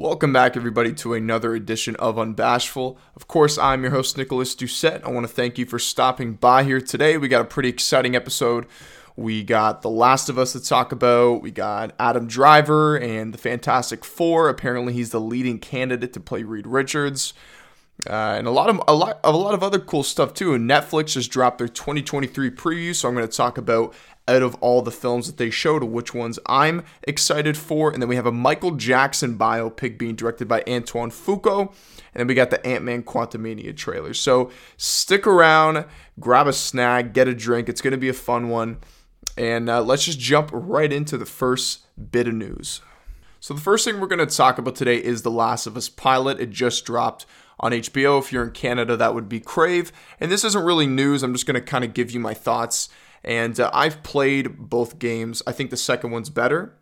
[0.00, 2.96] Welcome back, everybody, to another edition of Unbashful.
[3.16, 5.02] Of course, I'm your host, Nicholas Doucette.
[5.04, 7.18] I want to thank you for stopping by here today.
[7.18, 8.66] We got a pretty exciting episode.
[9.16, 11.42] We got The Last of Us to talk about.
[11.42, 14.48] We got Adam Driver and the Fantastic Four.
[14.48, 17.34] Apparently, he's the leading candidate to play Reed Richards.
[18.08, 20.54] Uh, and a lot of a lot of a lot of other cool stuff too.
[20.54, 23.92] And Netflix just dropped their 2023 preview, so I'm going to talk about
[24.28, 27.90] out of all the films that they showed, which ones I'm excited for.
[27.90, 31.60] And then we have a Michael Jackson biopic being directed by Antoine Fuqua.
[31.60, 34.14] And then we got the Ant Man Quantumania trailer.
[34.14, 35.86] So stick around,
[36.20, 37.68] grab a snack, get a drink.
[37.68, 38.78] It's going to be a fun one.
[39.36, 42.82] And uh, let's just jump right into the first bit of news.
[43.40, 45.88] So, the first thing we're going to talk about today is The Last of Us
[45.88, 46.40] pilot.
[46.40, 47.24] It just dropped
[47.60, 48.18] on HBO.
[48.18, 49.92] If you're in Canada, that would be Crave.
[50.18, 51.22] And this isn't really news.
[51.22, 52.88] I'm just going to kind of give you my thoughts
[53.24, 55.42] and uh, I've played both games.
[55.46, 56.74] I think the second one's better.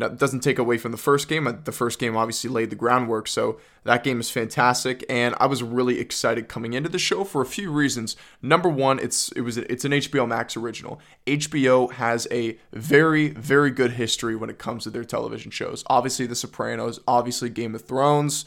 [0.00, 1.46] It doesn't take away from the first game.
[1.46, 5.04] Uh, the first game obviously laid the groundwork, so that game is fantastic.
[5.08, 8.16] And I was really excited coming into the show for a few reasons.
[8.40, 11.00] Number one, it's it was it's an HBO Max original.
[11.26, 15.82] HBO has a very very good history when it comes to their television shows.
[15.88, 18.44] Obviously, The Sopranos, obviously Game of Thrones,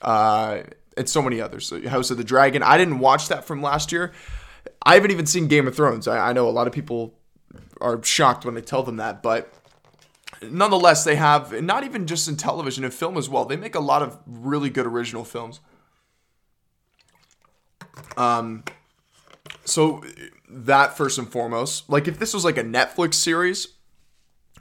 [0.00, 0.60] uh,
[0.96, 1.72] and so many others.
[1.88, 2.62] House of the Dragon.
[2.62, 4.12] I didn't watch that from last year.
[4.82, 6.08] I haven't even seen Game of Thrones.
[6.08, 7.14] I, I know a lot of people
[7.80, 9.52] are shocked when I tell them that, but
[10.42, 13.44] nonetheless, they have not even just in television and film as well.
[13.44, 15.60] They make a lot of really good original films.
[18.16, 18.64] Um,
[19.64, 20.02] so
[20.48, 23.68] that first and foremost, like if this was like a Netflix series,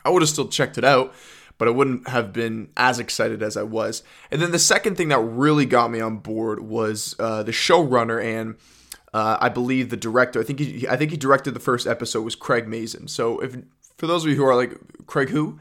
[0.04, 1.14] I would have still checked it out,
[1.58, 4.04] but I wouldn't have been as excited as I was.
[4.32, 8.24] And then the second thing that really got me on board was uh, the showrunner
[8.24, 8.56] and
[9.16, 10.42] uh, I believe the director.
[10.42, 10.86] I think he.
[10.90, 13.08] I think he directed the first episode was Craig Mazin.
[13.08, 13.56] So if
[13.98, 15.58] for those of you who are like Craig who,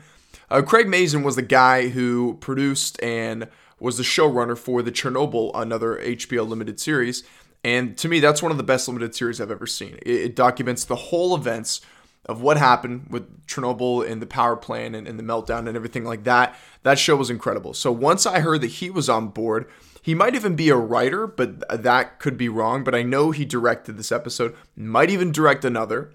[0.51, 3.47] uh, Craig Mazin was the guy who produced and
[3.79, 7.23] was the showrunner for the Chernobyl, another HBO limited series.
[7.63, 10.01] And to me, that's one of the best limited series I've ever seen.
[10.03, 11.81] It, it documents the whole events
[12.27, 16.05] of what happened with Chernobyl and the power plant and, and the meltdown and everything
[16.05, 16.57] like that.
[16.83, 17.73] That show was incredible.
[17.73, 19.67] So once I heard that he was on board,
[20.05, 22.85] he might even be a writer, but that could be wrong.
[22.85, 26.13] But I know he directed this episode, might even direct another.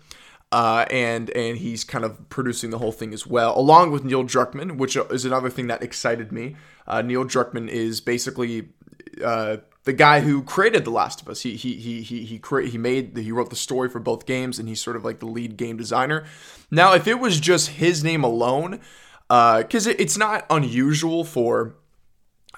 [0.52, 4.24] Uh, and and he's kind of producing the whole thing as well, along with Neil
[4.24, 6.56] Druckmann, which is another thing that excited me.
[6.88, 8.70] Uh, Neil Druckmann is basically
[9.24, 11.42] uh, the guy who created The Last of Us.
[11.42, 14.60] He he he he he cre- he made he wrote the story for both games,
[14.60, 16.26] and he's sort of like the lead game designer.
[16.70, 18.82] Now, if it was just his name alone,
[19.28, 21.76] because uh, it, it's not unusual for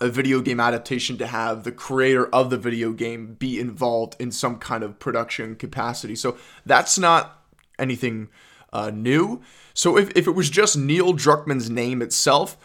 [0.01, 4.31] a video game adaptation to have the creator of the video game be involved in
[4.31, 6.15] some kind of production capacity.
[6.15, 7.43] So that's not
[7.77, 8.29] anything
[8.73, 9.41] uh, new.
[9.73, 12.57] So if, if it was just Neil Druckmann's name itself,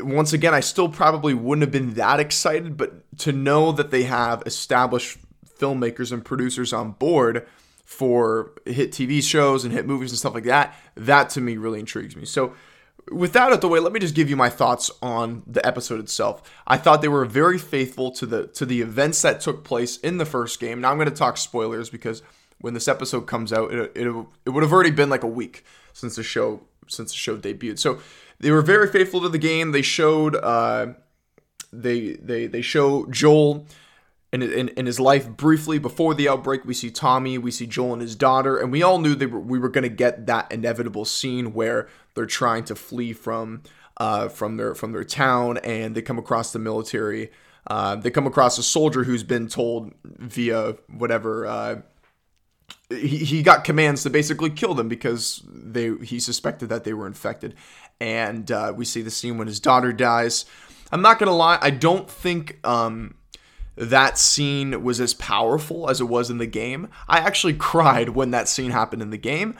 [0.00, 4.02] once again, I still probably wouldn't have been that excited, but to know that they
[4.02, 5.18] have established
[5.58, 7.46] filmmakers and producers on board
[7.84, 11.80] for hit TV shows and hit movies and stuff like that, that to me really
[11.80, 12.24] intrigues me.
[12.24, 12.54] So
[13.10, 16.00] with that out the way, let me just give you my thoughts on the episode
[16.00, 16.42] itself.
[16.66, 20.18] I thought they were very faithful to the to the events that took place in
[20.18, 20.80] the first game.
[20.80, 22.22] Now I'm going to talk spoilers because
[22.60, 25.64] when this episode comes out, it, it, it would have already been like a week
[25.92, 27.78] since the show since the show debuted.
[27.78, 28.00] So
[28.40, 29.72] they were very faithful to the game.
[29.72, 30.88] They showed uh,
[31.72, 33.66] they they they show Joel
[34.32, 36.64] in, in, in his life briefly before the outbreak.
[36.64, 39.58] We see Tommy, we see Joel and his daughter, and we all knew were, we
[39.58, 43.62] were going to get that inevitable scene where they're trying to flee from
[43.96, 47.30] uh, from their from their town, and they come across the military.
[47.66, 51.46] Uh, they come across a soldier who's been told via whatever.
[51.46, 51.80] Uh,
[52.90, 57.06] he, he got commands to basically kill them because they he suspected that they were
[57.06, 57.54] infected,
[58.00, 60.44] and uh, we see the scene when his daughter dies.
[60.90, 63.14] I'm not gonna lie, I don't think um,
[63.78, 66.88] that scene was as powerful as it was in the game.
[67.08, 69.56] I actually cried when that scene happened in the game.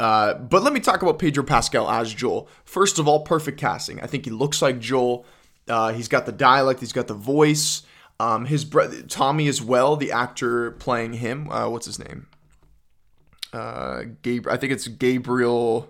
[0.00, 2.48] Uh, but let me talk about Pedro Pascal as Joel.
[2.64, 4.00] First of all, perfect casting.
[4.00, 5.26] I think he looks like Joel.
[5.68, 7.82] Uh, he's got the dialect, he's got the voice.
[8.20, 11.50] Um, his brother Tommy as well, the actor playing him.
[11.50, 12.26] Uh, what's his name?
[13.52, 14.54] Uh, Gabriel.
[14.54, 15.88] I think it's Gabriel.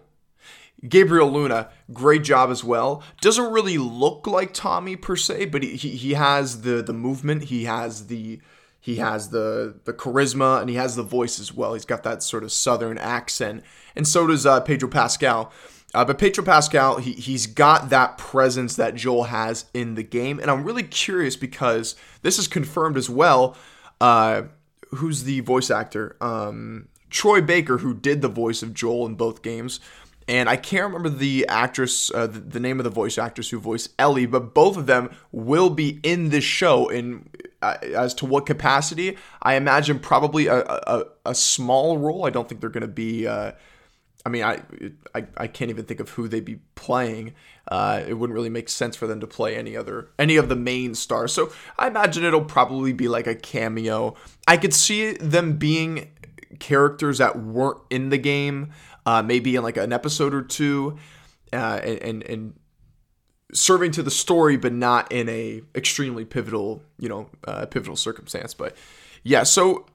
[0.86, 3.02] Gabriel Luna, great job as well.
[3.20, 7.44] Doesn't really look like Tommy per se, but he, he, he has the the movement,
[7.44, 8.40] he has the
[8.80, 11.74] he has the the charisma, and he has the voice as well.
[11.74, 13.64] He's got that sort of southern accent,
[13.96, 15.52] and so does uh, Pedro Pascal.
[15.94, 20.38] Uh, but Pedro Pascal, he, he's got that presence that Joel has in the game.
[20.38, 23.56] And I'm really curious because this is confirmed as well.
[23.98, 24.42] Uh,
[24.90, 26.16] who's the voice actor?
[26.20, 29.80] Um, Troy Baker, who did the voice of Joel in both games
[30.28, 33.58] and I can't remember the actress, uh, the, the, name of the voice actress who
[33.58, 36.88] voiced Ellie, but both of them will be in this show.
[36.88, 37.30] In
[37.62, 42.26] uh, as to what capacity, I imagine probably a, a, a small role.
[42.26, 43.26] I don't think they're going to be.
[43.26, 43.52] Uh,
[44.26, 44.60] I mean, I,
[45.14, 47.34] I I can't even think of who they'd be playing.
[47.66, 50.56] Uh, it wouldn't really make sense for them to play any other any of the
[50.56, 51.32] main stars.
[51.32, 54.14] So I imagine it'll probably be like a cameo.
[54.46, 56.10] I could see them being
[56.58, 58.72] characters that weren't in the game
[59.08, 60.98] uh, maybe in like an episode or two,
[61.52, 62.54] uh, and, and,
[63.54, 68.52] serving to the story, but not in a extremely pivotal, you know, uh, pivotal circumstance.
[68.52, 68.76] But
[69.22, 69.86] yeah, so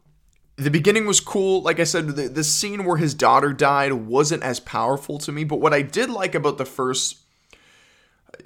[0.55, 1.61] the beginning was cool.
[1.61, 5.43] Like I said, the, the scene where his daughter died wasn't as powerful to me.
[5.43, 7.19] But what I did like about the first,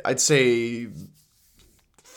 [0.03, 0.87] I'd say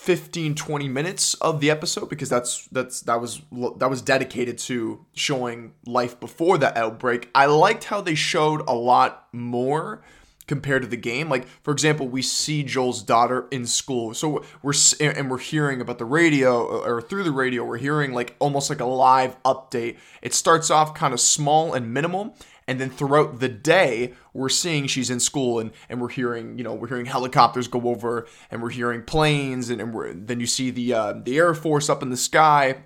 [0.00, 3.42] 15 20 minutes of the episode because that's that's that was
[3.76, 7.28] that was dedicated to showing life before the outbreak.
[7.34, 10.02] I liked how they showed a lot more
[10.46, 11.28] compared to the game.
[11.28, 14.14] Like for example we see joel's daughter in school.
[14.14, 18.14] So we're and we're hearing about the radio uh, or through the radio we're hearing
[18.14, 19.98] like almost like a live update.
[20.22, 22.34] It starts off kind of small and minimal
[22.70, 26.62] and then throughout the day we're seeing she's in school and, and we're hearing you
[26.62, 30.70] know we're hearing helicopters go over and we're hearing planes and, and then you see
[30.70, 32.76] the uh, the air force up in the sky.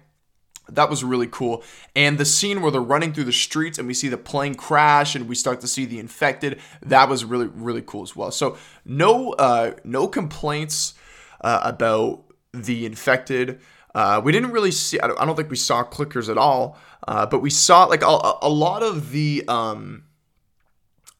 [0.70, 1.62] That was really cool.
[1.94, 5.14] And the scene where they're running through the streets and we see the plane crash
[5.14, 8.30] and we start to see the infected that was really really cool as well.
[8.30, 8.56] So
[8.86, 10.94] no uh, no complaints
[11.42, 13.60] uh, about the infected
[13.94, 16.78] uh, we didn't really see I don't, I don't think we saw clickers at all
[17.06, 20.04] uh, but we saw like a, a lot of the um,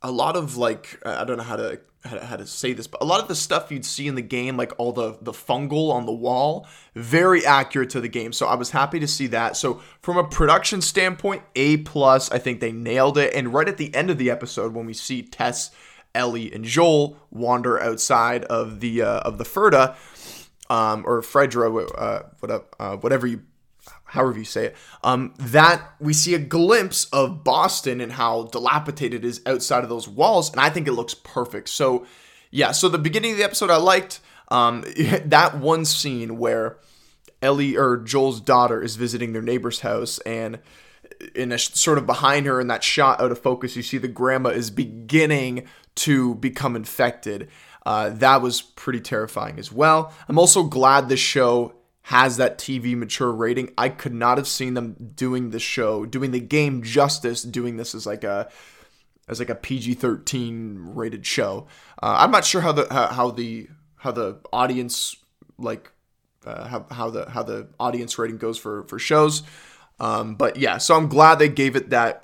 [0.02, 2.86] a lot of like I don't know how to, how to how to say this,
[2.86, 5.32] but a lot of the stuff you'd see in the game, like all the the
[5.32, 8.32] fungal on the wall, very accurate to the game.
[8.32, 9.56] So I was happy to see that.
[9.56, 12.30] So from a production standpoint, A plus.
[12.30, 13.34] I think they nailed it.
[13.34, 15.70] And right at the end of the episode, when we see Tess,
[16.14, 19.96] Ellie, and Joel wander outside of the uh, of the Ferda,
[20.70, 21.66] um, or Fredra,
[21.96, 23.42] uh, whatever, uh, whatever you
[24.06, 29.24] however you say it, um, that we see a glimpse of Boston and how dilapidated
[29.24, 31.68] it is outside of those walls, and I think it looks perfect.
[31.68, 32.06] So,
[32.50, 34.84] yeah, so the beginning of the episode I liked um,
[35.26, 36.78] that one scene where
[37.42, 40.60] Ellie or Joel's daughter is visiting their neighbor's house, and
[41.34, 44.08] in a sort of behind her in that shot out of focus, you see the
[44.08, 47.48] grandma is beginning to become infected.
[47.86, 50.12] Uh, that was pretty terrifying as well.
[50.28, 53.72] I'm also glad the show has that TV mature rating.
[53.76, 57.94] I could not have seen them doing the show, doing the game justice, doing this
[57.94, 58.50] as like a
[59.26, 61.66] as like a PG-13 rated show.
[62.02, 65.16] Uh, I'm not sure how the how, how the how the audience
[65.58, 65.90] like
[66.44, 69.42] uh, how, how the how the audience rating goes for for shows.
[70.00, 72.23] Um, but yeah, so I'm glad they gave it that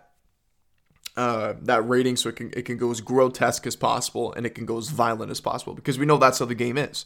[1.21, 4.55] uh, that rating so it can it can go as grotesque as possible and it
[4.55, 7.05] can go as violent as possible because we know that's how the game is.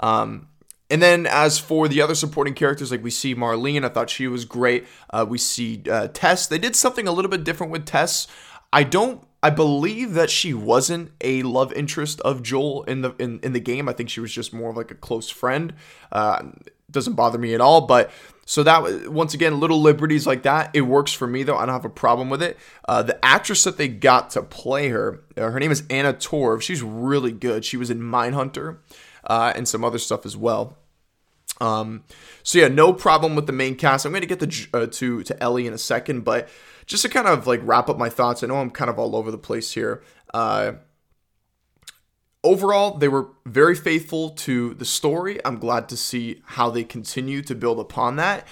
[0.00, 0.48] Um,
[0.90, 4.28] and then as for the other supporting characters, like we see Marlene, I thought she
[4.28, 4.86] was great.
[5.08, 6.46] Uh, we see uh, Tess.
[6.46, 8.26] They did something a little bit different with Tess.
[8.70, 9.26] I don't.
[9.42, 13.60] I believe that she wasn't a love interest of Joel in the in, in the
[13.60, 13.88] game.
[13.88, 15.72] I think she was just more of like a close friend.
[16.12, 16.50] Uh,
[16.90, 17.86] doesn't bother me at all.
[17.86, 18.10] But
[18.46, 21.56] so that once again, little liberties like that, it works for me though.
[21.56, 22.58] I don't have a problem with it.
[22.86, 26.62] Uh, the actress that they got to play her, uh, her name is Anna Torv.
[26.62, 27.64] She's really good.
[27.64, 28.78] She was in Mindhunter
[29.24, 30.76] uh, and some other stuff as well.
[31.60, 32.04] Um,
[32.42, 34.04] so yeah, no problem with the main cast.
[34.04, 34.42] I'm going to get
[34.74, 36.48] uh, to to Ellie in a second, but
[36.86, 38.42] just to kind of like wrap up my thoughts.
[38.42, 40.02] I know I'm kind of all over the place here.
[42.44, 45.40] Overall, they were very faithful to the story.
[45.44, 48.46] I'm glad to see how they continue to build upon that.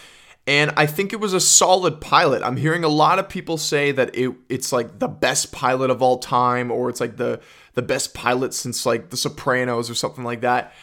[0.46, 2.42] And I think it was a solid pilot.
[2.42, 6.02] I'm hearing a lot of people say that it it's like the best pilot of
[6.02, 7.40] all time, or it's like the
[7.74, 10.74] the best pilot since like The Sopranos or something like that.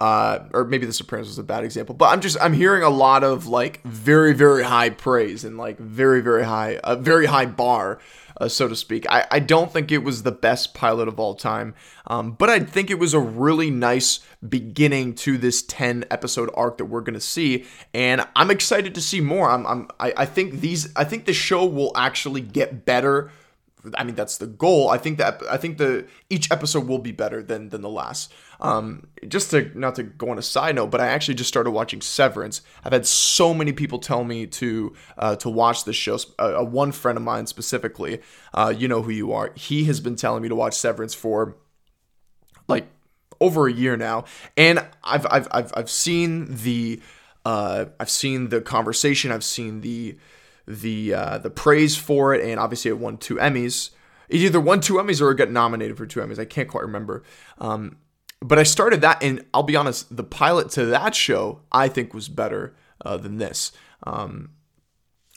[0.00, 2.90] Uh, or maybe The Sopranos was a bad example, but I'm just I'm hearing a
[2.90, 7.46] lot of like very very high praise and like very very high a very high
[7.46, 7.98] bar,
[8.40, 9.06] uh, so to speak.
[9.10, 11.74] I I don't think it was the best pilot of all time,
[12.06, 16.78] um, but I think it was a really nice beginning to this 10 episode arc
[16.78, 19.50] that we're gonna see, and I'm excited to see more.
[19.50, 23.30] I'm, I'm I, I think these I think the show will actually get better
[23.96, 24.88] I mean that's the goal.
[24.88, 28.32] I think that I think the each episode will be better than than the last.
[28.60, 31.70] Um, just to not to go on a side note, but I actually just started
[31.70, 32.60] watching Severance.
[32.84, 36.18] I've had so many people tell me to uh, to watch this show.
[36.38, 38.20] Uh, one friend of mine specifically,
[38.52, 39.52] uh, you know who you are.
[39.54, 41.56] He has been telling me to watch Severance for
[42.66, 42.88] like
[43.40, 44.24] over a year now,
[44.56, 47.00] and I've I've I've, I've seen the
[47.44, 49.30] uh, I've seen the conversation.
[49.30, 50.18] I've seen the
[50.66, 53.90] the uh, the praise for it, and obviously it won two Emmys.
[54.28, 56.38] it either won two Emmys or it got nominated for two Emmys.
[56.38, 57.22] I can't quite remember.
[57.58, 57.96] Um,
[58.40, 62.14] but I started that, and I'll be honest, the pilot to that show I think
[62.14, 63.72] was better uh, than this.
[64.04, 64.50] Um,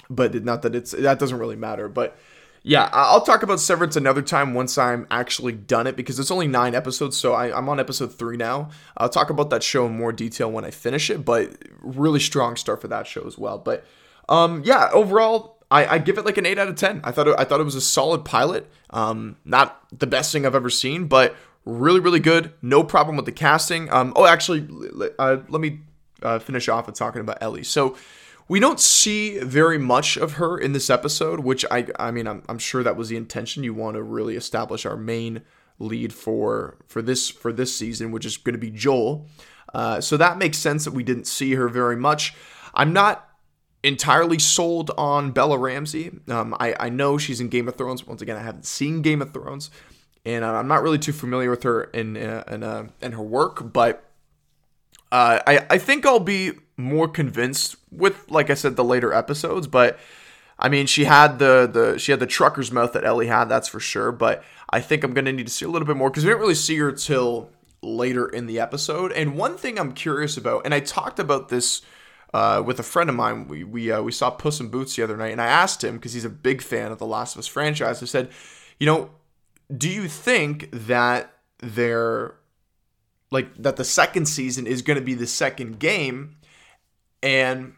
[0.10, 1.88] but not that it's that doesn't really matter.
[1.88, 2.18] But
[2.64, 6.48] yeah, I'll talk about Severance another time once I'm actually done it because it's only
[6.48, 8.70] nine episodes, so I, am on episode three now.
[8.98, 12.56] I'll talk about that show in more detail when I finish it, but really strong
[12.56, 13.58] start for that show as well.
[13.58, 13.86] But
[14.30, 17.02] um, yeah, overall, I, I, give it like an eight out of ten.
[17.04, 18.70] I thought it, I thought it was a solid pilot.
[18.92, 22.54] Um, not the best thing I've ever seen, but really really good.
[22.62, 23.92] No problem with the casting.
[23.92, 24.68] Um, oh, actually,
[25.20, 25.82] uh, let me
[26.22, 27.64] uh, finish off with talking about Ellie.
[27.64, 27.96] So
[28.48, 32.44] we don't see very much of her in this episode, which I I mean I'm,
[32.50, 33.64] I'm sure that was the intention.
[33.64, 35.42] You want to really establish our main
[35.80, 39.28] lead for for this for this season, which is going to be Joel.
[39.74, 42.36] Uh, so that makes sense that we didn't see her very much.
[42.74, 43.28] I'm not
[43.84, 46.12] entirely sold on Bella Ramsey.
[46.28, 48.06] Um, I, I know she's in Game of Thrones.
[48.06, 49.72] Once again, I haven't seen Game of Thrones,
[50.26, 53.74] and I'm not really too familiar with her in uh, in, uh, in her work.
[53.74, 54.04] But
[55.12, 59.68] uh, I I think I'll be more convinced with, like I said, the later episodes.
[59.68, 60.00] But
[60.60, 63.68] I mean, she had the the she had the trucker's mouth that Ellie had, that's
[63.68, 64.12] for sure.
[64.12, 66.42] But I think I'm gonna need to see a little bit more because we didn't
[66.42, 67.50] really see her till
[67.82, 69.12] later in the episode.
[69.12, 71.82] And one thing I'm curious about, and I talked about this
[72.34, 73.48] uh, with a friend of mine.
[73.48, 75.96] We we uh, we saw Puss in Boots the other night, and I asked him
[75.96, 78.02] because he's a big fan of the Last of Us franchise.
[78.02, 78.30] I said,
[78.80, 79.10] you know,
[79.76, 82.36] do you think that they're
[83.30, 86.38] like that the second season is going to be the second game
[87.24, 87.74] and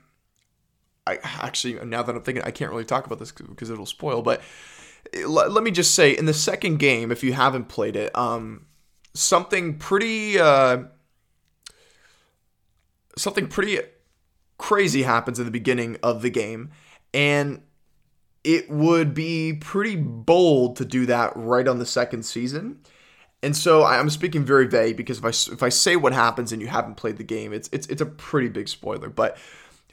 [1.06, 4.22] I actually now that I'm thinking, I can't really talk about this because it'll spoil.
[4.22, 4.42] But
[5.28, 8.66] let me just say, in the second game, if you haven't played it, um,
[9.14, 10.84] something pretty uh,
[13.18, 13.80] something pretty
[14.58, 16.72] crazy happens in the beginning of the game,
[17.14, 17.62] and
[18.44, 22.80] it would be pretty bold to do that right on the second season.
[23.42, 26.62] And so I'm speaking very vague because if I if I say what happens and
[26.62, 29.10] you haven't played the game, it's it's it's a pretty big spoiler.
[29.10, 29.38] But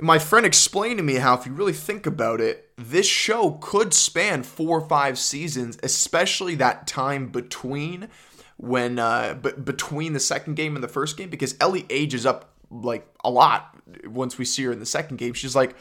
[0.01, 3.93] my friend explained to me how if you really think about it, this show could
[3.93, 8.09] span four or five seasons, especially that time between
[8.57, 12.53] when uh but between the second game and the first game because Ellie ages up
[12.71, 15.35] like a lot once we see her in the second game.
[15.35, 15.75] She's like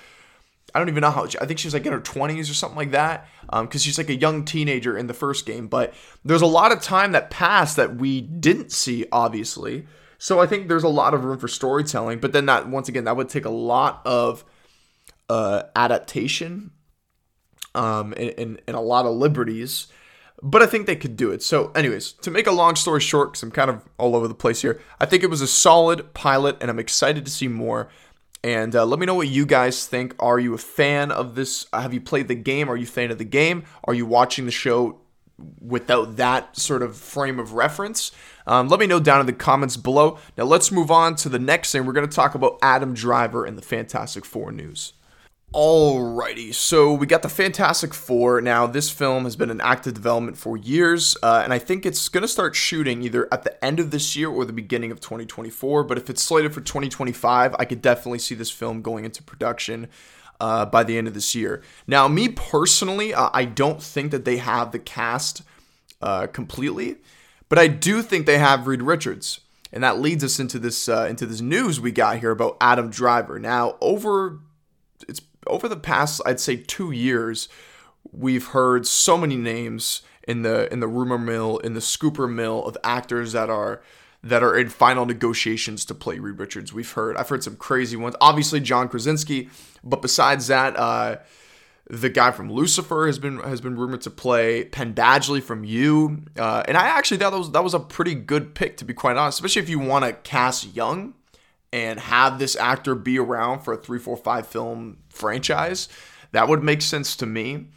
[0.73, 1.25] I don't even know how.
[1.25, 4.09] I think she's like in her 20s or something like that, because um, she's like
[4.09, 5.67] a young teenager in the first game.
[5.67, 9.87] But there's a lot of time that passed that we didn't see, obviously.
[10.17, 12.19] So I think there's a lot of room for storytelling.
[12.19, 14.43] But then that once again, that would take a lot of
[15.29, 16.71] uh, adaptation
[17.73, 19.87] um, and, and, and a lot of liberties.
[20.41, 21.43] But I think they could do it.
[21.43, 24.33] So, anyways, to make a long story short, because I'm kind of all over the
[24.33, 27.89] place here, I think it was a solid pilot, and I'm excited to see more.
[28.43, 30.15] And uh, let me know what you guys think.
[30.19, 31.67] Are you a fan of this?
[31.73, 32.69] Have you played the game?
[32.69, 33.65] Are you a fan of the game?
[33.83, 35.01] Are you watching the show
[35.59, 38.11] without that sort of frame of reference?
[38.47, 40.17] Um, let me know down in the comments below.
[40.37, 41.85] Now let's move on to the next thing.
[41.85, 44.93] We're going to talk about Adam Driver and the Fantastic Four news.
[45.53, 48.39] Alrighty, so we got the Fantastic Four.
[48.39, 52.07] Now, this film has been in active development for years, uh, and I think it's
[52.07, 54.99] going to start shooting either at the end of this year or the beginning of
[54.99, 55.85] 2024.
[55.85, 59.87] But if it's slated for 2025, I could definitely see this film going into production
[60.39, 61.63] uh, by the end of this year.
[61.87, 65.41] Now, me personally, uh, I don't think that they have the cast
[65.99, 66.97] uh, completely,
[67.49, 69.39] but I do think they have Reed Richards.
[69.73, 72.89] And that leads us into this uh, into this news we got here about Adam
[72.89, 73.39] Driver.
[73.39, 74.39] Now, over
[75.07, 77.49] it's over the past, I'd say, two years,
[78.11, 82.65] we've heard so many names in the in the rumor mill, in the scooper mill
[82.65, 83.81] of actors that are
[84.23, 86.73] that are in final negotiations to play Reed Richards.
[86.73, 88.15] We've heard I've heard some crazy ones.
[88.21, 89.49] Obviously John Krasinski,
[89.83, 91.17] but besides that, uh,
[91.89, 96.25] the guy from Lucifer has been has been rumored to play Penn Badgley from You,
[96.37, 98.93] uh, and I actually thought that was that was a pretty good pick to be
[98.93, 101.15] quite honest, especially if you want to cast young
[101.71, 105.87] and have this actor be around for a three, four, five film franchise.
[106.31, 107.67] That would make sense to me.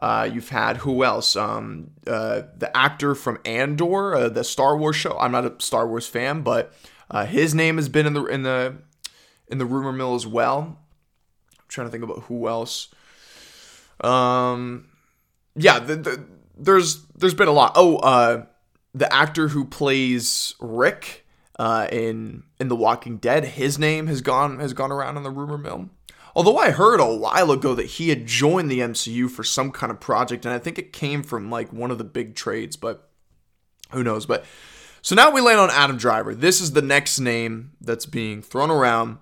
[0.00, 1.36] Uh, you've had who else?
[1.36, 5.18] Um, uh, the actor from Andor, uh, the Star Wars show.
[5.18, 6.72] I'm not a Star Wars fan, but
[7.10, 8.76] uh, his name has been in the in the
[9.48, 10.78] in the rumor mill as well.
[11.58, 12.88] I'm trying to think about who else.
[14.00, 14.88] Um,
[15.54, 16.24] yeah, the, the,
[16.56, 17.72] there's there's been a lot.
[17.74, 18.46] Oh, uh,
[18.94, 21.26] the actor who plays Rick
[21.60, 23.44] uh, in in The Walking Dead.
[23.44, 25.90] His name has gone has gone around in the rumor mill.
[26.34, 29.90] Although I heard a while ago that he had joined the MCU for some kind
[29.90, 33.10] of project, and I think it came from like one of the big trades, but
[33.90, 34.24] who knows?
[34.24, 34.46] But
[35.02, 36.34] so now we land on Adam Driver.
[36.34, 39.18] This is the next name that's being thrown around,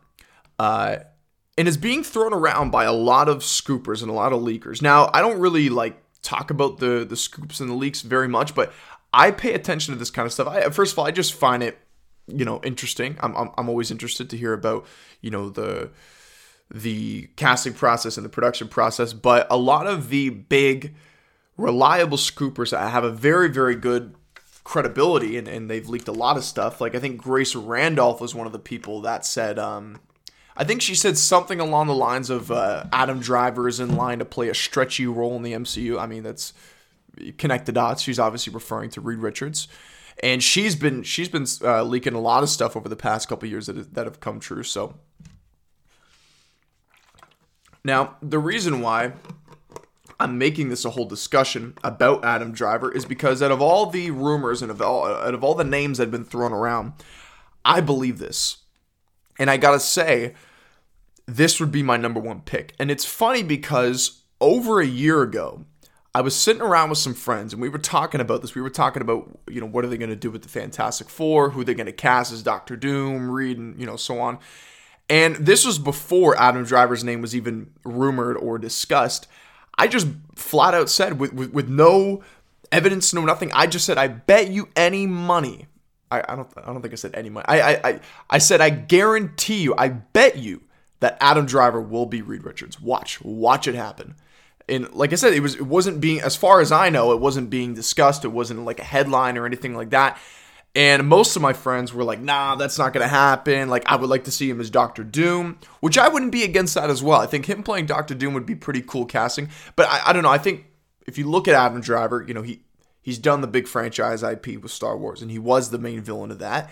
[0.61, 0.99] uh,
[1.57, 4.81] and is being thrown around by a lot of scoopers and a lot of leakers.
[4.81, 8.55] Now I don't really like talk about the the scoops and the leaks very much,
[8.55, 8.73] but
[9.13, 10.47] I pay attention to this kind of stuff.
[10.47, 11.79] I, first of all, I just find it,
[12.29, 13.17] you know, interesting.
[13.21, 14.87] I'm, I'm, I'm always interested to hear about,
[15.21, 15.91] you know, the
[16.71, 19.13] the casting process and the production process.
[19.13, 20.95] But a lot of the big,
[21.57, 24.15] reliable scoopers that have a very, very good
[24.65, 26.79] credibility and, and they've leaked a lot of stuff.
[26.79, 29.99] Like I think Grace Randolph was one of the people that said, um,
[30.59, 34.19] I think she said something along the lines of uh, Adam Driver is in line
[34.19, 35.99] to play a stretchy role in the MCU.
[35.99, 36.53] I mean, that's
[37.39, 38.03] connect the dots.
[38.03, 39.69] She's obviously referring to Reed Richards,
[40.23, 43.49] and she's been she's been uh, leaking a lot of stuff over the past couple
[43.49, 44.63] years that that have come true.
[44.63, 44.95] So
[47.85, 49.13] now the reason why
[50.21, 54.11] I'm making this a whole discussion about Adam Driver is because out of all the
[54.11, 56.93] rumors and of all, out of all the names that have been thrown around,
[57.65, 58.59] I believe this,
[59.39, 60.35] and I gotta say.
[61.31, 62.75] This would be my number one pick.
[62.79, 65.67] And it's funny because over a year ago,
[66.19, 68.53] I was sitting around with some friends and we were talking about this.
[68.53, 71.09] We were talking about, you know, what are they going to do with the Fantastic
[71.09, 71.51] Four?
[71.51, 74.41] Who they're going to cast as Doctor Doom, Reed, and, you know, so on.
[75.09, 79.29] And this was before Adam Driver's name was even rumored or discussed.
[79.79, 82.25] I just flat out said, with, with, with no
[82.73, 85.67] evidence, no nothing, I just said, I bet you any money.
[86.11, 87.47] I, I don't I don't think I said any money.
[87.47, 90.65] I, I, I, I said, I guarantee you, I bet you
[90.99, 92.81] that Adam Driver will be Reed Richards.
[92.81, 94.17] Watch, watch it happen
[94.69, 97.21] and like I said, it was it wasn't being as far as I know, it
[97.21, 98.25] wasn't being discussed.
[98.25, 100.19] It wasn't like a headline or anything like that.
[100.75, 104.11] And most of my friends were like, "Nah, that's not gonna happen." Like, I would
[104.11, 107.21] like to see him as Doctor Doom, which I wouldn't be against that as well.
[107.21, 109.49] I think him playing Doctor Doom would be pretty cool casting.
[109.77, 110.31] But I, I don't know.
[110.31, 110.67] I think
[111.07, 112.61] if you look at Adam Driver, you know he
[113.01, 116.31] he's done the big franchise IP with Star Wars, and he was the main villain
[116.31, 116.71] of that.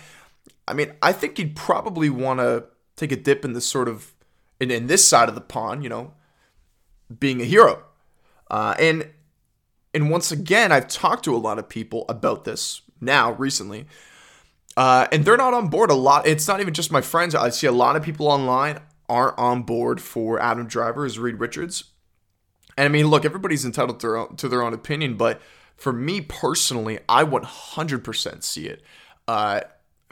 [0.68, 2.64] I mean, I think he'd probably want to
[2.96, 4.12] take a dip in this sort of
[4.60, 6.12] in, in this side of the pond, you know,
[7.18, 7.82] being a hero.
[8.50, 9.10] Uh, and
[9.94, 13.86] and once again, I've talked to a lot of people about this now recently,
[14.76, 15.90] uh, and they're not on board.
[15.90, 16.26] A lot.
[16.26, 17.34] It's not even just my friends.
[17.34, 21.40] I see a lot of people online aren't on board for Adam Driver as Reed
[21.40, 21.84] Richards.
[22.76, 25.40] And I mean, look, everybody's entitled to their own, to their own opinion, but
[25.76, 28.82] for me personally, I 100% see it.
[29.28, 29.60] Uh,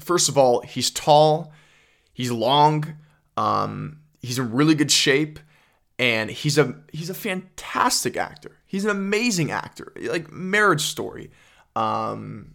[0.01, 1.53] first of all, he's tall,
[2.13, 2.97] he's long,
[3.37, 5.39] um, he's in really good shape
[5.99, 8.59] and he's a he's a fantastic actor.
[8.67, 9.93] He's an amazing actor.
[10.01, 11.31] Like Marriage Story.
[11.77, 12.55] Um,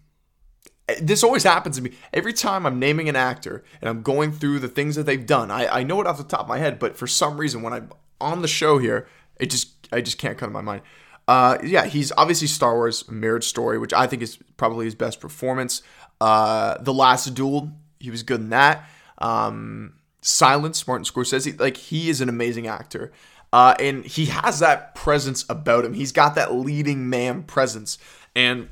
[1.02, 4.60] this always happens to me every time I'm naming an actor and I'm going through
[4.60, 5.52] the things that they've done.
[5.52, 7.74] I, I know it off the top of my head, but for some reason when
[7.74, 9.08] I'm on the show here,
[9.40, 10.82] it just I just can't come to my mind.
[11.28, 15.20] Uh, yeah, he's obviously Star Wars Marriage Story, which I think is probably his best
[15.20, 15.84] performance.
[16.20, 18.90] Uh, the Last Duel, he was good in that.
[19.20, 23.12] Um, Silence, Martin Scorsese, like he is an amazing actor.
[23.52, 25.94] Uh, and he has that presence about him.
[25.94, 27.98] He's got that leading man presence.
[28.36, 28.70] And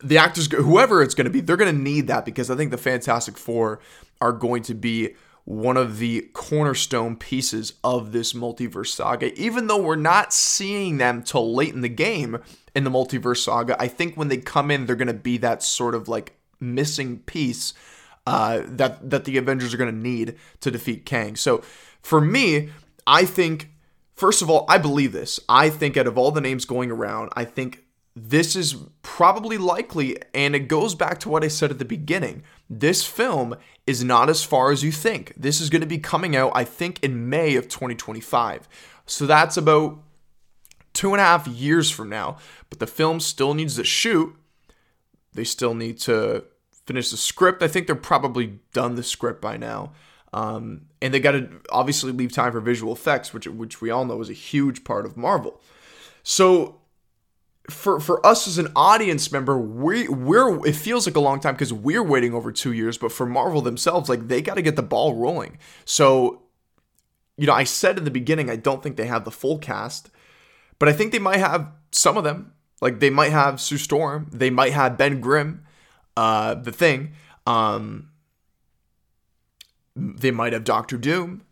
[0.00, 2.70] the actors, whoever it's going to be, they're going to need that because I think
[2.70, 3.80] the Fantastic Four
[4.20, 5.14] are going to be
[5.44, 9.32] one of the cornerstone pieces of this multiverse saga.
[9.40, 12.38] Even though we're not seeing them till late in the game
[12.74, 15.62] in the multiverse saga, I think when they come in, they're going to be that
[15.62, 17.72] sort of like missing piece
[18.28, 21.34] uh, that that the Avengers are going to need to defeat Kang.
[21.34, 21.62] So
[22.02, 22.68] for me,
[23.06, 23.70] I think
[24.16, 25.40] first of all, I believe this.
[25.48, 30.18] I think out of all the names going around, I think this is probably likely,
[30.34, 32.42] and it goes back to what I said at the beginning.
[32.68, 35.32] This film is not as far as you think.
[35.34, 38.68] This is going to be coming out, I think, in May of 2025.
[39.06, 40.00] So that's about
[40.92, 42.36] two and a half years from now.
[42.68, 44.36] But the film still needs to shoot.
[45.32, 46.44] They still need to
[46.88, 47.62] finish the script.
[47.62, 49.92] I think they're probably done the script by now.
[50.32, 54.04] Um, and they got to obviously leave time for visual effects, which which we all
[54.04, 55.60] know is a huge part of Marvel.
[56.22, 56.80] So
[57.70, 61.54] for for us as an audience member, we we're it feels like a long time
[61.54, 64.76] because we're waiting over two years, but for Marvel themselves, like they got to get
[64.76, 65.58] the ball rolling.
[65.84, 66.42] So,
[67.36, 70.10] you know, I said in the beginning, I don't think they have the full cast,
[70.78, 72.52] but I think they might have some of them.
[72.80, 75.64] Like they might have Sue Storm, they might have Ben Grimm,
[76.18, 77.12] uh, the thing.
[77.46, 78.10] Um,
[79.94, 81.44] they might have Doctor Doom.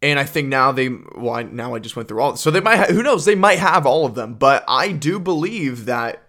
[0.00, 2.36] And I think now they, well, now I just went through all.
[2.36, 3.24] So they might, have, who knows?
[3.24, 4.34] They might have all of them.
[4.34, 6.22] But I do believe that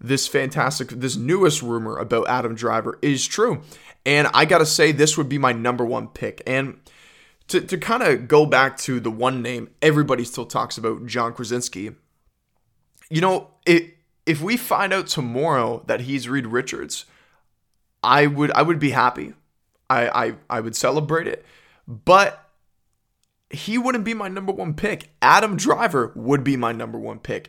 [0.00, 3.62] this fantastic, this newest rumor about Adam Driver is true.
[4.04, 6.40] And I got to say, this would be my number one pick.
[6.46, 6.78] And
[7.48, 11.34] to, to kind of go back to the one name everybody still talks about, John
[11.34, 11.90] Krasinski,
[13.10, 13.95] you know, it,
[14.26, 17.06] if we find out tomorrow that he's Reed Richards,
[18.02, 19.34] I would I would be happy.
[19.88, 21.44] I I, I would celebrate it.
[21.86, 22.42] But
[23.50, 25.10] he wouldn't be my number one pick.
[25.22, 27.48] Adam Driver would be my number one pick.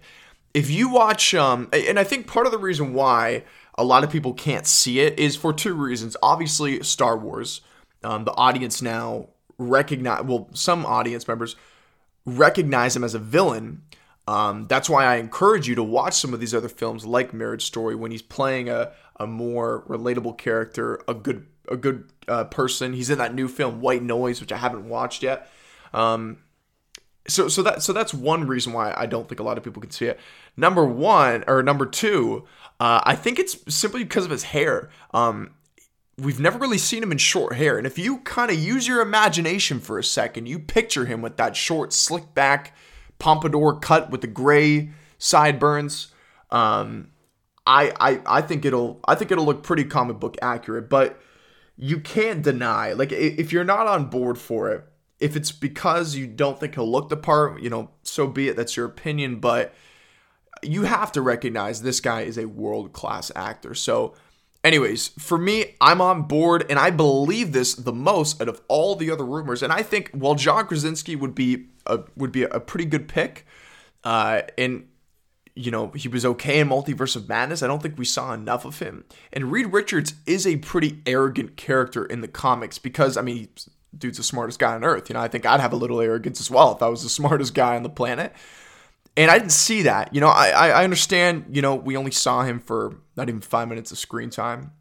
[0.54, 3.44] If you watch, um, and I think part of the reason why
[3.78, 6.16] a lot of people can't see it is for two reasons.
[6.22, 7.62] Obviously, Star Wars.
[8.04, 11.56] Um, the audience now recognize, well, some audience members
[12.26, 13.82] recognize him as a villain.
[14.28, 17.66] Um, that's why I encourage you to watch some of these other films like Marriage
[17.66, 22.94] Story when he's playing a, a more relatable character, a good a good uh, person.
[22.94, 25.50] He's in that new film White Noise, which I haven't watched yet.
[25.94, 26.38] Um,
[27.28, 29.82] so so that so that's one reason why I don't think a lot of people
[29.82, 30.20] can see it.
[30.56, 32.46] Number one or number two,
[32.80, 34.90] uh, I think it's simply because of his hair.
[35.14, 35.52] Um,
[36.18, 39.02] we've never really seen him in short hair, and if you kind of use your
[39.02, 42.74] imagination for a second, you picture him with that short, slick back
[43.20, 46.08] pompadour cut with the gray sideburns.
[46.52, 47.12] Um,
[47.66, 51.20] I, I I think it'll I think it'll look pretty comic book accurate, but
[51.76, 54.86] you can't deny like if you're not on board for it
[55.20, 58.56] if it's because you don't think he'll look the part, you know, so be it.
[58.56, 59.40] That's your opinion.
[59.40, 59.74] But
[60.62, 63.74] you have to recognize this guy is a world class actor.
[63.74, 64.14] So,
[64.64, 68.96] anyways, for me, I'm on board and I believe this the most out of all
[68.96, 69.64] the other rumors.
[69.64, 73.46] And I think while John Krasinski would be a, would be a pretty good pick,
[74.04, 74.88] uh, and
[75.58, 77.64] you know, he was okay in Multiverse of Madness.
[77.64, 79.06] I don't think we saw enough of him.
[79.34, 83.48] And Reed Richards is a pretty arrogant character in the comics because, I mean,
[83.98, 85.10] dude's the smartest guy on earth.
[85.10, 87.10] You know, I think I'd have a little arrogance as well if I was the
[87.10, 88.34] smartest guy on the planet.
[89.18, 90.14] And I didn't see that.
[90.14, 93.68] You know, I, I understand, you know, we only saw him for not even five
[93.68, 94.72] minutes of screen time.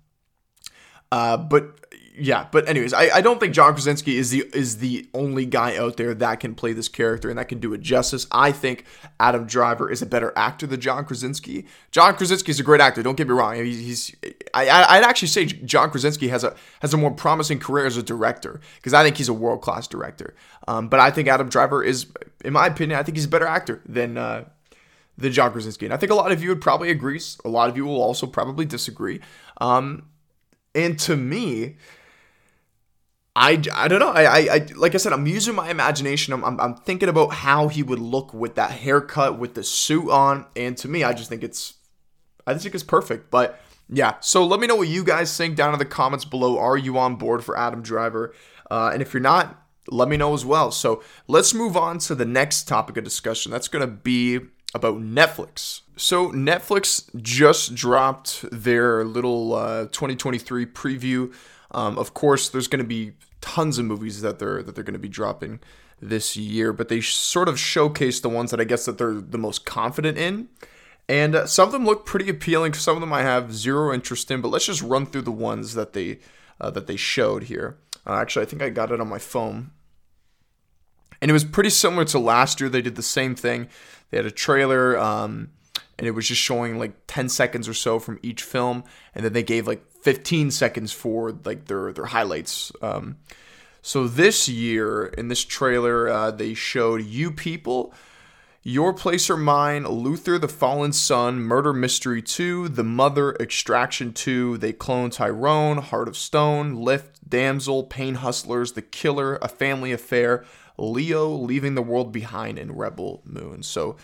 [1.11, 1.86] Uh, but
[2.19, 5.77] yeah, but anyways, I, I don't think John Krasinski is the is the only guy
[5.77, 8.27] out there that can play this character and that can do it justice.
[8.33, 8.85] I think
[9.21, 11.67] Adam Driver is a better actor than John Krasinski.
[11.91, 13.03] John Krasinski is a great actor.
[13.03, 13.57] Don't get me wrong.
[13.57, 17.87] He's, he's I I'd actually say John Krasinski has a has a more promising career
[17.87, 20.35] as a director because I think he's a world class director.
[20.67, 22.07] Um, but I think Adam Driver is,
[22.45, 24.45] in my opinion, I think he's a better actor than uh,
[25.19, 25.87] than John Krasinski.
[25.87, 27.21] And I think a lot of you would probably agree.
[27.45, 29.21] A lot of you will also probably disagree.
[29.61, 30.09] Um,
[30.75, 31.77] and to me,
[33.39, 34.09] I, I don't know.
[34.09, 36.33] I, I, I, like I said, I'm using my imagination.
[36.33, 40.09] I'm, I'm, I'm, thinking about how he would look with that haircut, with the suit
[40.11, 41.75] on, and to me, I just think it's,
[42.47, 43.31] I just think it's perfect.
[43.31, 46.59] But yeah, so let me know what you guys think down in the comments below.
[46.59, 48.35] Are you on board for Adam Driver?
[48.71, 50.71] Uh, and if you're not, let me know as well.
[50.71, 53.53] So let's move on to the next topic of discussion.
[53.53, 54.41] That's going to be
[54.75, 55.83] about Netflix.
[55.97, 61.35] So Netflix just dropped their little uh, 2023 preview.
[61.71, 63.13] Um, of course, there's going to be
[63.47, 65.61] tons of movies that they're that they're going to be dropping
[66.01, 69.39] this year, but they sort of showcase the ones that I guess that they're the
[69.39, 70.49] most confident in.
[71.09, 72.75] And uh, some of them look pretty appealing.
[72.75, 75.75] Some of them I have zero interest in, but let's just run through the ones
[75.75, 76.19] that they
[76.61, 77.79] uh, that they showed here.
[78.05, 79.71] Uh, actually, I think I got it on my phone,
[81.23, 82.69] and it was pretty similar to last year.
[82.69, 83.69] They did the same thing.
[84.11, 85.51] They had a trailer, um,
[85.99, 88.83] and it was just showing like 10 seconds or so from each film,
[89.15, 92.71] and then they gave like 15 seconds for like their their highlights.
[92.81, 93.17] Um,
[93.83, 97.93] so this year in this trailer, uh, they showed You People,
[98.63, 104.59] Your Place or Mine, Luther the Fallen Son, Murder Mystery 2, The Mother, Extraction 2,
[104.59, 110.45] They Clone Tyrone, Heart of Stone, Lift, Damsel, Pain Hustlers, The Killer, A Family Affair,
[110.79, 113.65] Leo, Leaving the World Behind, and Rebel Moon.
[113.65, 113.97] So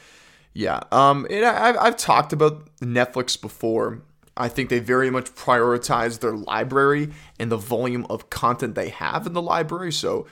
[0.53, 4.03] yeah, um, I, I've talked about Netflix before
[4.37, 9.27] I think they very much prioritize their library and the volume of content they have
[9.27, 9.93] in the library.
[9.93, 10.27] So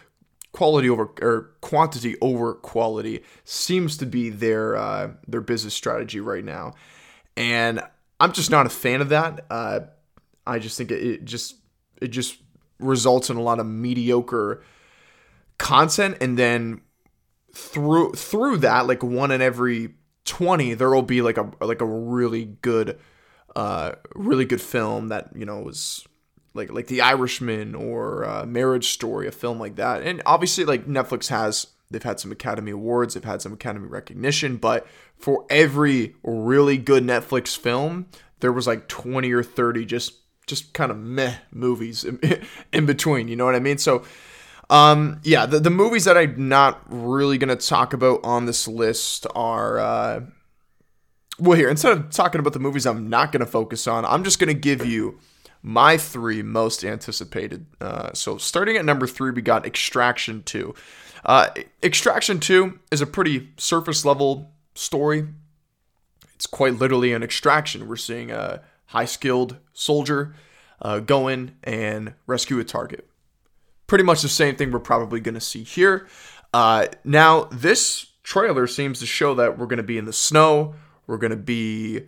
[0.52, 6.44] quality over or quantity over quality seems to be their uh, their business strategy right
[6.44, 6.74] now,
[7.36, 7.80] and
[8.18, 9.46] I'm just not a fan of that.
[9.50, 9.80] Uh,
[10.46, 11.56] I just think it, it just
[12.00, 12.38] it just
[12.78, 14.62] results in a lot of mediocre
[15.58, 16.80] content, and then
[17.54, 21.86] through through that, like one in every twenty, there will be like a like a
[21.86, 22.98] really good
[23.56, 26.06] uh, really good film that you know was
[26.54, 30.02] like like The Irishman or uh, Marriage Story, a film like that.
[30.02, 34.56] And obviously, like Netflix has they've had some Academy Awards, they've had some Academy recognition,
[34.56, 34.86] but
[35.16, 38.06] for every really good Netflix film,
[38.40, 40.14] there was like twenty or thirty just
[40.46, 42.20] just kind of meh movies in,
[42.72, 43.28] in between.
[43.28, 43.78] You know what I mean?
[43.78, 44.04] So.
[44.68, 49.26] Um, yeah, the, the movies that I'm not really to talk about on this list
[49.34, 50.20] are uh,
[51.40, 54.24] well, here, instead of talking about the movies I'm not going to focus on, I'm
[54.24, 55.18] just going to give you
[55.62, 57.66] my three most anticipated.
[57.81, 60.74] Uh, so, starting at number three, we got Extraction 2.
[61.24, 61.48] Uh,
[61.83, 65.29] Extraction 2 is a pretty surface level story.
[66.35, 67.88] It's quite literally an extraction.
[67.88, 70.35] We're seeing a high skilled soldier
[70.81, 73.07] uh, go in and rescue a target.
[73.87, 76.07] Pretty much the same thing we're probably going to see here.
[76.55, 80.74] Uh, now, this trailer seems to show that we're going to be in the snow.
[81.11, 82.07] We're going to be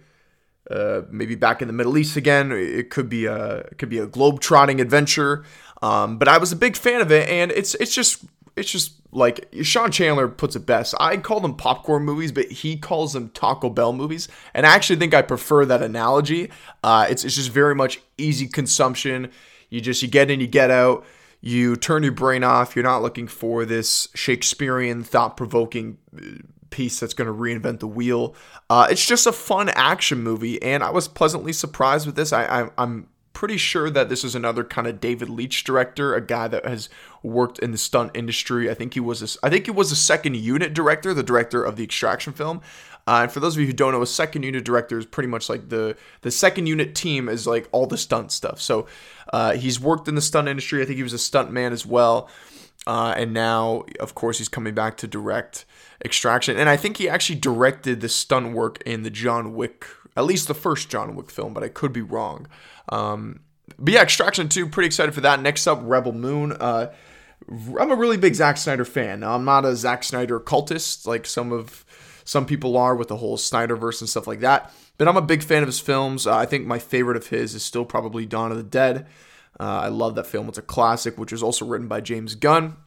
[0.70, 2.52] uh, maybe back in the Middle East again.
[2.52, 5.44] It could be a it could be a globe trotting adventure.
[5.82, 8.24] Um, but I was a big fan of it, and it's it's just
[8.56, 10.94] it's just like Sean Chandler puts it best.
[11.00, 14.96] I call them popcorn movies, but he calls them Taco Bell movies, and I actually
[14.96, 16.50] think I prefer that analogy.
[16.84, 19.30] Uh, it's it's just very much easy consumption.
[19.68, 21.04] You just you get in, you get out.
[21.40, 22.76] You turn your brain off.
[22.76, 26.38] You're not looking for this Shakespearean, thought provoking uh,
[26.72, 28.34] piece that's going to reinvent the wheel.
[28.68, 32.32] Uh, it's just a fun action movie, and I was pleasantly surprised with this.
[32.32, 36.20] I, I, I'm pretty sure that this is another kind of David Leitch director, a
[36.20, 36.88] guy that has
[37.22, 38.70] worked in the stunt industry.
[38.70, 41.64] I think he was a, I think he was a second unit director, the director
[41.64, 42.60] of the Extraction film.
[43.06, 45.28] Uh, and for those of you who don't know, a second unit director is pretty
[45.28, 48.60] much like the the second unit team is like all the stunt stuff.
[48.60, 48.86] So
[49.32, 50.82] uh, he's worked in the stunt industry.
[50.82, 52.28] I think he was a stunt man as well.
[52.86, 55.64] Uh, and now, of course, he's coming back to direct
[56.04, 56.58] Extraction.
[56.58, 60.48] And I think he actually directed the stunt work in the John Wick, at least
[60.48, 62.48] the first John Wick film, but I could be wrong.
[62.88, 63.40] Um,
[63.78, 65.40] but yeah, Extraction 2, pretty excited for that.
[65.40, 66.52] Next up, Rebel Moon.
[66.52, 66.92] Uh,
[67.48, 69.20] I'm a really big Zack Snyder fan.
[69.20, 71.84] Now, I'm not a Zack Snyder cultist like some of
[72.24, 74.72] some people are with the whole Snyderverse and stuff like that.
[74.98, 76.26] But I'm a big fan of his films.
[76.26, 79.06] Uh, I think my favorite of his is still probably Dawn of the Dead.
[79.62, 80.48] Uh, I love that film.
[80.48, 82.78] It's a classic, which is also written by James Gunn.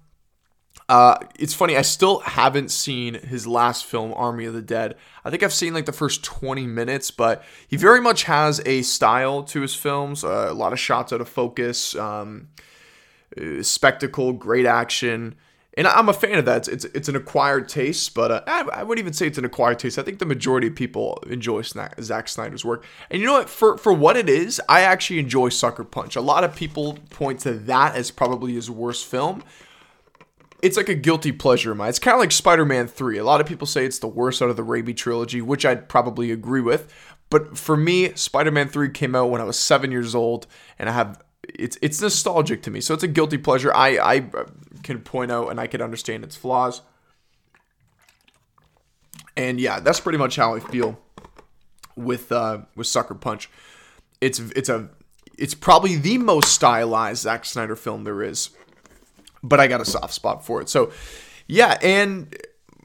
[0.89, 4.95] Uh, it's funny, I still haven't seen his last film, Army of the Dead.
[5.23, 8.81] I think I've seen like the first 20 minutes, but he very much has a
[8.81, 10.25] style to his films.
[10.25, 12.49] Uh, a lot of shots out of focus, um,
[13.39, 15.35] uh, spectacle, great action.
[15.77, 16.67] And I'm a fan of that.
[16.67, 19.43] It's, it's, it's an acquired taste, but uh, I, I wouldn't even say it's an
[19.43, 19.99] acquired taste.
[19.99, 22.85] I think the majority of people enjoy Zack Snyder's work.
[23.09, 23.49] And you know what?
[23.49, 26.15] For, for what it is, I actually enjoy Sucker Punch.
[26.15, 29.43] A lot of people point to that as probably his worst film
[30.61, 31.89] it's like a guilty pleasure of mine.
[31.89, 33.19] It's kind of like Spider Man 3.
[33.19, 35.87] A lot of people say it's the worst out of the Raimi trilogy, which I'd
[35.87, 36.91] probably agree with.
[37.29, 40.47] But for me, Spider Man 3 came out when I was seven years old,
[40.79, 41.21] and I have.
[41.53, 43.73] It's it's nostalgic to me, so it's a guilty pleasure.
[43.73, 44.29] I I
[44.83, 46.81] can point out and I can understand its flaws,
[49.37, 50.99] and yeah, that's pretty much how I feel
[51.95, 53.49] with uh, with Sucker Punch.
[54.21, 54.89] It's it's a
[55.37, 58.49] it's probably the most stylized Zack Snyder film there is
[59.47, 60.69] but I got a soft spot for it.
[60.69, 60.91] So,
[61.47, 62.35] yeah, and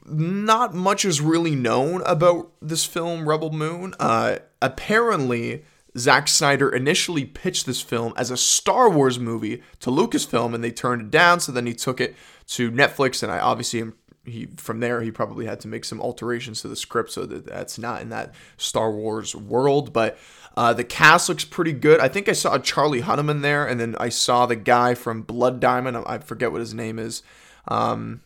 [0.05, 3.93] not much is really known about this film, Rebel Moon.
[3.99, 5.63] Uh, apparently,
[5.97, 10.71] Zack Snyder initially pitched this film as a Star Wars movie to Lucasfilm, and they
[10.71, 11.39] turned it down.
[11.39, 12.15] So then he took it
[12.47, 13.83] to Netflix, and I obviously
[14.23, 17.45] he from there he probably had to make some alterations to the script so that
[17.45, 20.17] that's not in that Star Wars world, but.
[20.57, 22.01] Uh, the cast looks pretty good.
[22.01, 25.61] I think I saw Charlie Hunnam there, and then I saw the guy from Blood
[25.61, 26.03] Diamond.
[26.05, 27.23] I forget what his name is.
[27.69, 28.19] Um,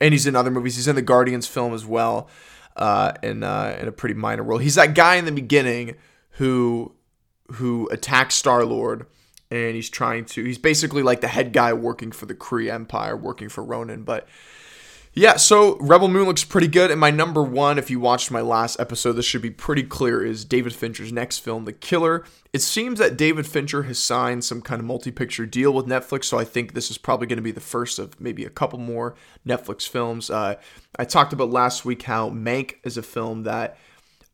[0.00, 0.76] and he's in other movies.
[0.76, 2.28] He's in the Guardians film as well,
[2.76, 4.58] uh, in uh, in a pretty minor role.
[4.58, 5.96] He's that guy in the beginning
[6.32, 6.94] who
[7.52, 9.06] who attacks Star Lord,
[9.50, 10.44] and he's trying to.
[10.44, 14.28] He's basically like the head guy working for the Kree Empire, working for Ronan, but
[15.14, 16.92] yeah, so Rebel Moon looks pretty good.
[16.92, 20.24] And my number one, if you watched my last episode, this should be pretty clear,
[20.24, 22.24] is David Fincher's next film, The Killer.
[22.52, 26.24] It seems that David Fincher has signed some kind of multi picture deal with Netflix,
[26.26, 28.78] so I think this is probably going to be the first of maybe a couple
[28.78, 30.30] more Netflix films.
[30.30, 30.54] Uh,
[30.98, 33.76] I talked about last week how Mank is a film that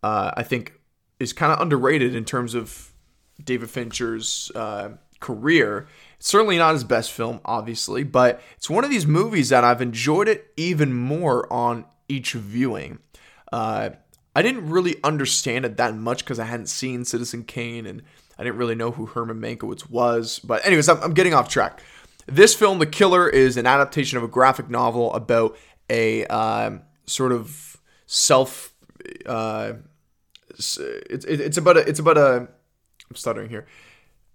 [0.03, 0.75] uh, I think
[1.19, 2.93] is kind of underrated in terms of
[3.43, 5.87] David Fincher's uh, career
[6.25, 10.27] certainly not his best film, obviously, but it's one of these movies that I've enjoyed
[10.27, 12.99] it even more on each viewing.
[13.53, 13.91] Uh,
[14.35, 18.03] I didn't really understand it that much because I hadn't seen Citizen Kane and
[18.39, 20.39] I didn't really know who Herman Mankiewicz was.
[20.39, 21.83] But, anyways, I'm, I'm getting off track.
[22.27, 25.59] This film, The Killer, is an adaptation of a graphic novel about
[25.91, 28.73] a uh, sort of self.
[29.27, 29.75] Uh,
[30.49, 32.49] it's, it's about a, it's about a.
[33.11, 33.67] I'm stuttering here.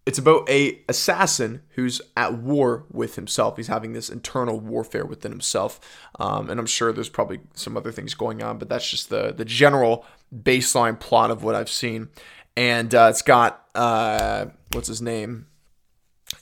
[0.05, 3.57] It's about a assassin who's at war with himself.
[3.57, 5.79] He's having this internal warfare within himself,
[6.19, 9.33] um, and I'm sure there's probably some other things going on, but that's just the
[9.33, 12.09] the general baseline plot of what I've seen.
[12.57, 15.47] And uh, it's got uh, what's his name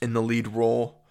[0.00, 1.02] in the lead role.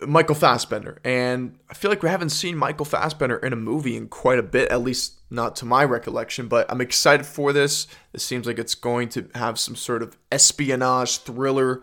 [0.00, 0.98] Michael Fassbender.
[1.04, 4.42] And I feel like we haven't seen Michael Fassbender in a movie in quite a
[4.42, 6.48] bit, at least not to my recollection.
[6.48, 7.86] But I'm excited for this.
[8.12, 11.82] It seems like it's going to have some sort of espionage thriller,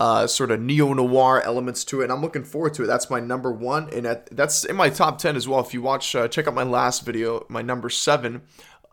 [0.00, 2.04] uh, sort of neo noir elements to it.
[2.04, 2.86] And I'm looking forward to it.
[2.86, 3.88] That's my number one.
[3.90, 5.60] And that's in my top 10 as well.
[5.60, 8.42] If you watch, uh, check out my last video, my number seven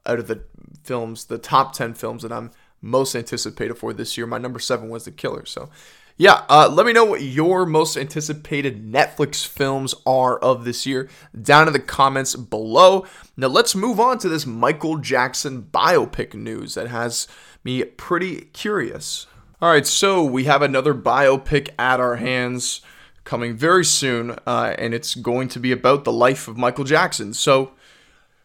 [0.05, 0.43] out of the
[0.83, 4.27] films, the top 10 films that I'm most anticipated for this year.
[4.27, 5.45] My number seven was The Killer.
[5.45, 5.69] So
[6.17, 11.09] yeah, uh, let me know what your most anticipated Netflix films are of this year
[11.39, 13.05] down in the comments below.
[13.35, 17.27] Now, let's move on to this Michael Jackson biopic news that has
[17.63, 19.27] me pretty curious.
[19.61, 22.81] All right, so we have another biopic at our hands
[23.23, 27.33] coming very soon, uh, and it's going to be about the life of Michael Jackson.
[27.33, 27.71] So,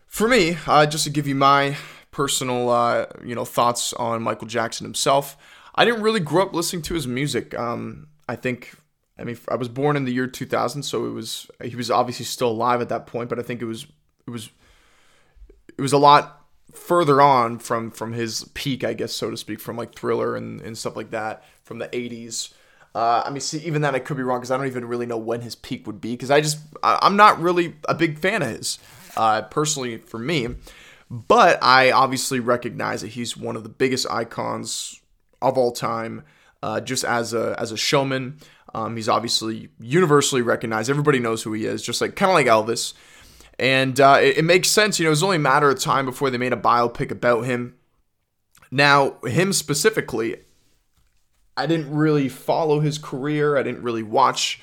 [0.07, 1.77] for me, uh, just to give you my
[2.11, 5.37] personal, uh, you know, thoughts on Michael Jackson himself,
[5.77, 7.57] I didn't really grow up listening to his music.
[7.59, 8.75] Um, I think,
[9.19, 12.25] I mean, I was born in the year 2000, so it was he was obviously
[12.25, 13.87] still alive at that point, but I think it was
[14.27, 14.51] it was
[15.77, 19.61] it was a lot further on from from his peak, I guess, so to speak,
[19.61, 22.53] from like Thriller and, and stuff like that from the 80s.
[22.95, 25.05] Uh, I mean, see, even then I could be wrong because I don't even really
[25.05, 28.19] know when his peak would be because I just I, am not really a big
[28.19, 28.79] fan of his
[29.19, 30.49] uh, personally for me,
[31.11, 35.03] but I obviously recognize that he's one of the biggest icons
[35.43, 36.25] of all time,
[36.63, 38.39] uh, just as a as a showman.
[38.75, 40.91] Um, he's obviously universally recognized.
[40.91, 42.93] Everybody knows who he is, just like kind of like Elvis.
[43.59, 44.99] And uh, it, it, makes sense.
[44.99, 47.47] You know, it was only a matter of time before they made a biopic about
[47.47, 47.75] him.
[48.71, 50.37] Now, him specifically,
[51.57, 53.57] I didn't really follow his career.
[53.57, 54.61] I didn't really watch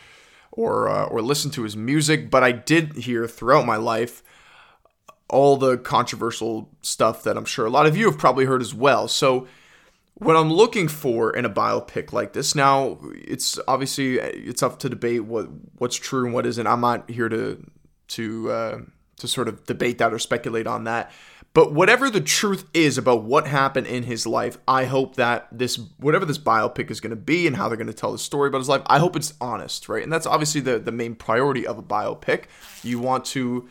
[0.51, 4.21] or uh, or listen to his music, but I did hear throughout my life
[5.29, 8.73] all the controversial stuff that I'm sure a lot of you have probably heard as
[8.73, 9.07] well.
[9.07, 9.47] So
[10.15, 14.89] what I'm looking for in a biopic like this, now it's obviously it's up to
[14.89, 15.47] debate what
[15.77, 16.67] what's true and what isn't.
[16.67, 17.63] I'm not here to
[18.09, 18.81] to uh,
[19.17, 21.11] to sort of debate that or speculate on that.
[21.53, 25.79] But whatever the truth is about what happened in his life, I hope that this,
[25.97, 28.47] whatever this biopic is going to be and how they're going to tell the story
[28.47, 30.01] about his life, I hope it's honest, right?
[30.01, 32.45] And that's obviously the, the main priority of a biopic.
[32.81, 33.69] You want to,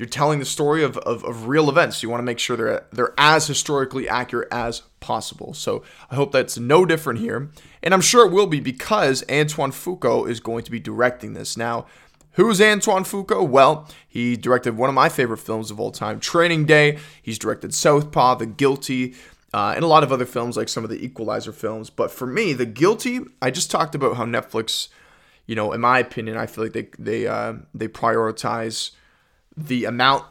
[0.00, 2.02] you're telling the story of, of, of real events.
[2.02, 5.52] You want to make sure they're, they're as historically accurate as possible.
[5.52, 7.50] So I hope that's no different here.
[7.82, 11.56] And I'm sure it will be because Antoine Fuqua is going to be directing this.
[11.56, 11.86] Now,
[12.34, 13.46] Who's Antoine Fuqua?
[13.46, 16.98] Well, he directed one of my favorite films of all time, Training Day.
[17.20, 19.16] He's directed Southpaw, The Guilty,
[19.52, 21.90] uh, and a lot of other films like some of the Equalizer films.
[21.90, 24.88] But for me, The Guilty, I just talked about how Netflix,
[25.44, 28.92] you know, in my opinion, I feel like they they uh, they prioritize
[29.56, 30.24] the amount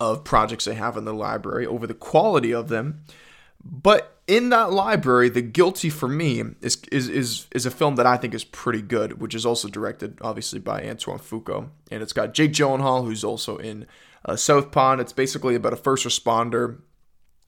[0.00, 3.04] of projects they have in the library over the quality of them.
[3.64, 8.06] But in that library, The Guilty for me is is is is a film that
[8.06, 12.12] I think is pretty good, which is also directed obviously by Antoine Fuqua, and it's
[12.12, 13.86] got Jake Gyllenhaal who's also in
[14.24, 14.98] uh, Southpaw.
[14.98, 16.78] It's basically about a first responder,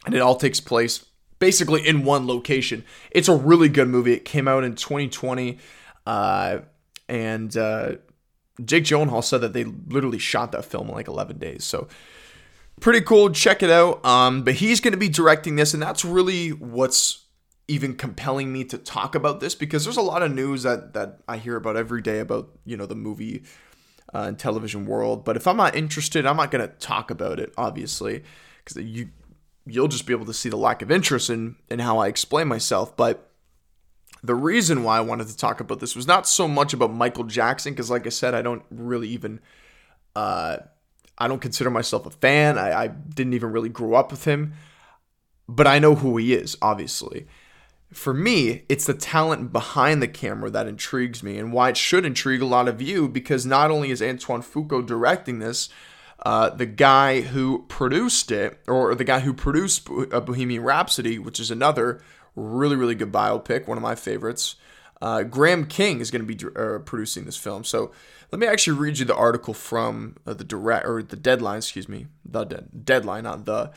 [0.04, 1.06] and it all takes place
[1.38, 2.84] basically in one location.
[3.10, 4.12] It's a really good movie.
[4.12, 5.58] It came out in 2020,
[6.06, 6.58] uh,
[7.08, 7.96] and uh,
[8.64, 11.64] Jake Gyllenhaal said that they literally shot that film in like 11 days.
[11.64, 11.88] So
[12.80, 13.30] pretty cool.
[13.30, 14.04] Check it out.
[14.04, 17.24] Um, but he's going to be directing this, and that's really what's
[17.68, 21.18] even compelling me to talk about this because there's a lot of news that that
[21.26, 23.42] I hear about every day about you know the movie
[24.14, 25.24] uh, and television world.
[25.24, 28.22] But if I'm not interested, I'm not going to talk about it, obviously,
[28.64, 29.08] because you
[29.66, 32.48] you'll just be able to see the lack of interest in in how I explain
[32.48, 32.96] myself.
[32.96, 33.30] But
[34.26, 37.24] the reason why I wanted to talk about this was not so much about Michael
[37.24, 39.40] Jackson, because like I said, I don't really even.
[40.14, 40.58] Uh,
[41.18, 42.58] I don't consider myself a fan.
[42.58, 44.52] I, I didn't even really grow up with him,
[45.48, 47.26] but I know who he is, obviously.
[47.92, 52.04] For me, it's the talent behind the camera that intrigues me and why it should
[52.04, 55.70] intrigue a lot of you because not only is Antoine Fuqua directing this,
[56.24, 61.38] uh, the guy who produced it, or the guy who produced uh, Bohemian Rhapsody, which
[61.38, 62.02] is another
[62.36, 64.56] really, really good biopic, one of my favorites,
[65.02, 67.64] uh, Graham King is going to be uh, producing this film.
[67.64, 67.90] So
[68.30, 71.88] let me actually read you the article from uh, the direct or the deadline, excuse
[71.88, 73.72] me, the de- deadline, not the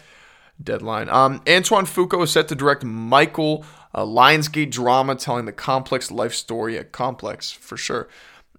[0.62, 1.10] deadline.
[1.10, 6.34] Um, Antoine Fuqua is set to direct Michael a Lionsgate drama telling the complex life
[6.34, 8.08] story, a complex for sure.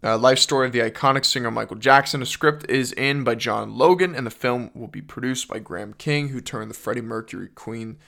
[0.02, 2.22] Uh, life story of the iconic singer Michael Jackson.
[2.22, 5.92] A script is in by John Logan, and the film will be produced by Graham
[5.92, 7.98] King, who turned the Freddie Mercury Queen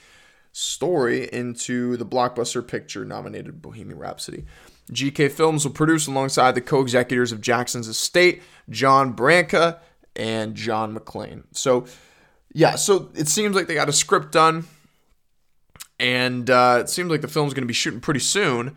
[0.52, 4.44] story into the blockbuster picture nominated Bohemian Rhapsody.
[4.90, 9.80] GK Films will produce alongside the co-executors of Jackson's estate, John Branca
[10.14, 11.44] and John McClain.
[11.52, 11.86] So,
[12.52, 14.66] yeah, so it seems like they got a script done,
[15.98, 18.76] and uh, it seems like the film's going to be shooting pretty soon.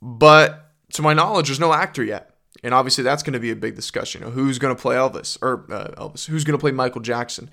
[0.00, 3.56] But to my knowledge, there's no actor yet, and obviously that's going to be a
[3.56, 4.22] big discussion.
[4.22, 6.26] You know, who's going to play Elvis or uh, Elvis?
[6.26, 7.50] Who's going to play Michael Jackson?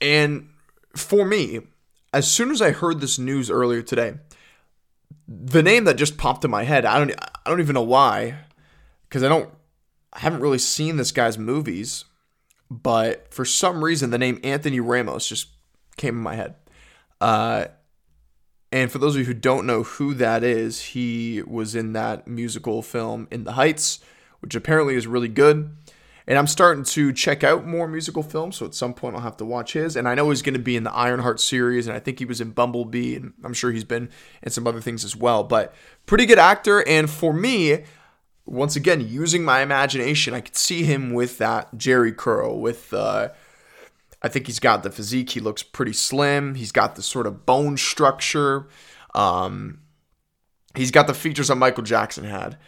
[0.00, 0.50] And
[0.94, 1.60] for me,
[2.18, 4.14] as soon as I heard this news earlier today,
[5.26, 7.12] the name that just popped in my head, I don't
[7.46, 8.40] I don't even know why
[9.08, 9.50] cuz I don't
[10.12, 12.04] I haven't really seen this guy's movies,
[12.70, 15.48] but for some reason the name Anthony Ramos just
[15.96, 16.56] came in my head.
[17.20, 17.66] Uh
[18.72, 22.26] And for those of you who don't know who that is, he was in that
[22.26, 24.00] musical film In the Heights,
[24.40, 25.70] which apparently is really good.
[26.28, 29.38] And I'm starting to check out more musical films, so at some point I'll have
[29.38, 29.96] to watch his.
[29.96, 32.26] And I know he's going to be in the Ironheart series, and I think he
[32.26, 34.10] was in Bumblebee, and I'm sure he's been
[34.42, 35.42] in some other things as well.
[35.42, 35.74] But
[36.04, 37.84] pretty good actor, and for me,
[38.44, 43.30] once again, using my imagination, I could see him with that Jheri curl, with uh,
[44.20, 45.30] I think he's got the physique.
[45.30, 46.56] He looks pretty slim.
[46.56, 48.68] He's got the sort of bone structure.
[49.14, 49.80] Um,
[50.74, 52.58] he's got the features that Michael Jackson had.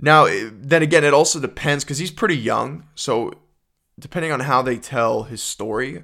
[0.00, 2.84] Now, then again, it also depends because he's pretty young.
[2.94, 3.32] So,
[3.98, 6.02] depending on how they tell his story,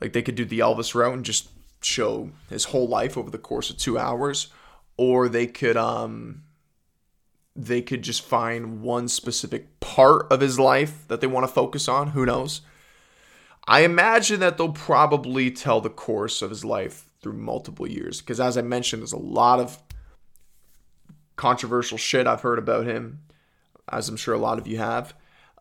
[0.00, 1.48] like they could do the Elvis route and just
[1.82, 4.48] show his whole life over the course of two hours,
[4.96, 6.44] or they could um,
[7.56, 11.88] they could just find one specific part of his life that they want to focus
[11.88, 12.08] on.
[12.08, 12.62] Who knows?
[13.66, 18.20] I imagine that they'll probably tell the course of his life through multiple years.
[18.20, 19.78] Because as I mentioned, there's a lot of
[21.36, 23.20] controversial shit I've heard about him,
[23.92, 25.14] as I'm sure a lot of you have.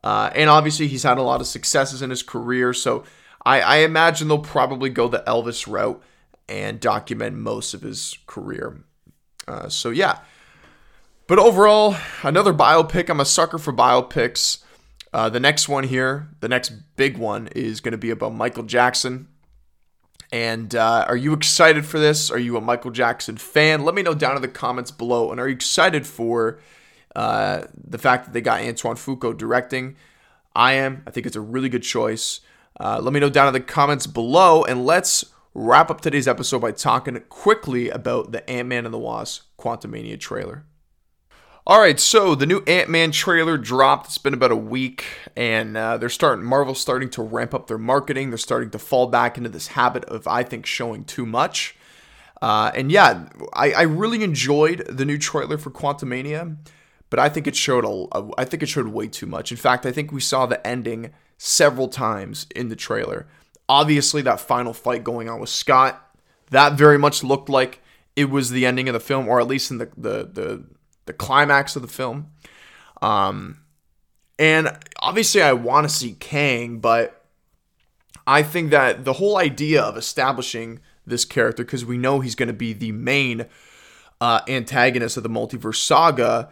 [0.04, 2.74] Uh, and obviously, he's had a lot of successes in his career.
[2.74, 3.04] So
[3.46, 6.02] I, I imagine they'll probably go the Elvis route
[6.50, 8.84] and document most of his career.
[9.48, 10.20] Uh, so yeah.
[11.28, 13.10] But overall, another biopic.
[13.10, 14.64] I'm a sucker for biopics.
[15.14, 18.64] Uh, the next one here, the next big one, is going to be about Michael
[18.64, 19.28] Jackson.
[20.32, 22.32] And uh, are you excited for this?
[22.32, 23.84] Are you a Michael Jackson fan?
[23.84, 25.32] Let me know down in the comments below.
[25.32, 26.60] And are you excited for
[27.16, 29.96] uh, the fact that they got Antoine Fuqua directing?
[30.56, 31.04] I am.
[31.08, 32.42] I think it's a really good choice.
[32.80, 34.64] Uh, let me know down in the comments below.
[34.64, 39.00] And let's wrap up today's episode by talking quickly about the Ant Man and the
[39.00, 40.66] Wasp Quantumania trailer.
[41.68, 44.08] All right, so the new Ant Man trailer dropped.
[44.08, 45.06] It's been about a week,
[45.36, 46.44] and uh, they're starting.
[46.44, 48.32] Marvel's starting to ramp up their marketing.
[48.32, 51.76] They're starting to fall back into this habit of, I think, showing too much.
[52.42, 56.58] Uh, and yeah, I, I really enjoyed the new trailer for Quantumania,
[57.12, 59.52] but I think it showed a, I think it showed way too much.
[59.52, 63.28] In fact, I think we saw the ending several times in the trailer.
[63.70, 66.18] Obviously, that final fight going on with Scott,
[66.50, 67.82] that very much looked like
[68.16, 70.64] it was the ending of the film, or at least in the the the
[71.06, 72.32] the climax of the film.
[73.02, 73.60] Um,
[74.40, 77.26] and obviously, I want to see Kang, but
[78.26, 82.48] I think that the whole idea of establishing this character, because we know he's going
[82.48, 83.48] to be the main
[84.22, 86.50] uh, antagonist of the multiverse saga,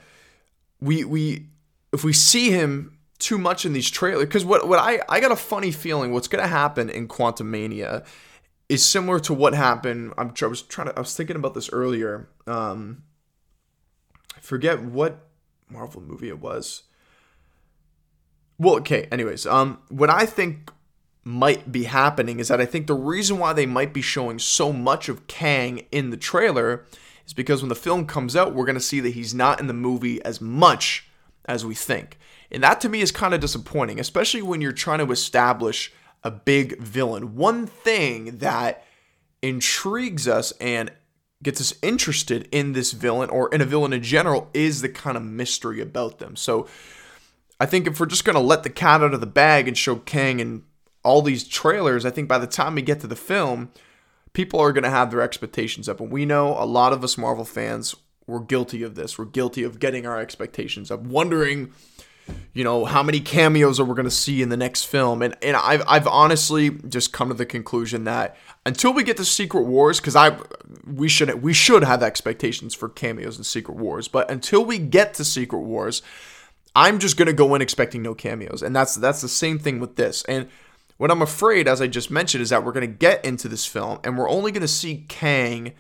[0.82, 1.48] we we
[1.92, 5.32] if we see him too much in these trailers, because what what I I got
[5.32, 8.06] a funny feeling what's to happen in Quantumania
[8.68, 10.14] is similar to what happened.
[10.18, 12.30] I'm I was trying to I was thinking about this earlier.
[12.48, 13.04] Um,
[14.36, 15.28] I forget what
[15.70, 16.84] Marvel movie it was.
[18.58, 20.72] Well, okay, anyways, um what I think
[21.24, 24.72] might be happening is that I think the reason why they might be showing so
[24.72, 26.86] much of Kang in the trailer
[27.30, 29.68] is because when the film comes out, we're going to see that he's not in
[29.68, 31.08] the movie as much
[31.46, 32.18] as we think.
[32.52, 36.32] And that to me is kind of disappointing, especially when you're trying to establish a
[36.32, 37.36] big villain.
[37.36, 38.84] One thing that
[39.44, 40.92] intrigues us and
[41.44, 45.16] gets us interested in this villain or in a villain in general is the kind
[45.16, 46.36] of mystery about them.
[46.36, 46.68] So
[47.60, 49.78] I think if we're just going to let the cat out of the bag and
[49.78, 50.64] show Kang and
[51.04, 53.72] all these trailers, I think by the time we get to the film,
[54.34, 56.00] people are going to have their expectations up.
[56.00, 57.96] And we know a lot of us Marvel fans
[58.28, 59.18] were guilty of this.
[59.18, 61.74] We're guilty of getting our expectations up, wondering
[62.54, 65.36] you know how many cameos are we going to see in the next film and
[65.42, 69.64] and I've I've honestly just come to the conclusion that until we get to Secret
[69.64, 70.38] Wars cuz I
[70.86, 75.14] we should we should have expectations for cameos in Secret Wars but until we get
[75.16, 76.02] to Secret Wars
[76.76, 79.80] I'm just going to go in expecting no cameos and that's that's the same thing
[79.80, 80.48] with this and
[81.00, 83.66] what I'm afraid as I just mentioned is that we're going to get into this
[83.66, 85.72] film and we're only going to see Kang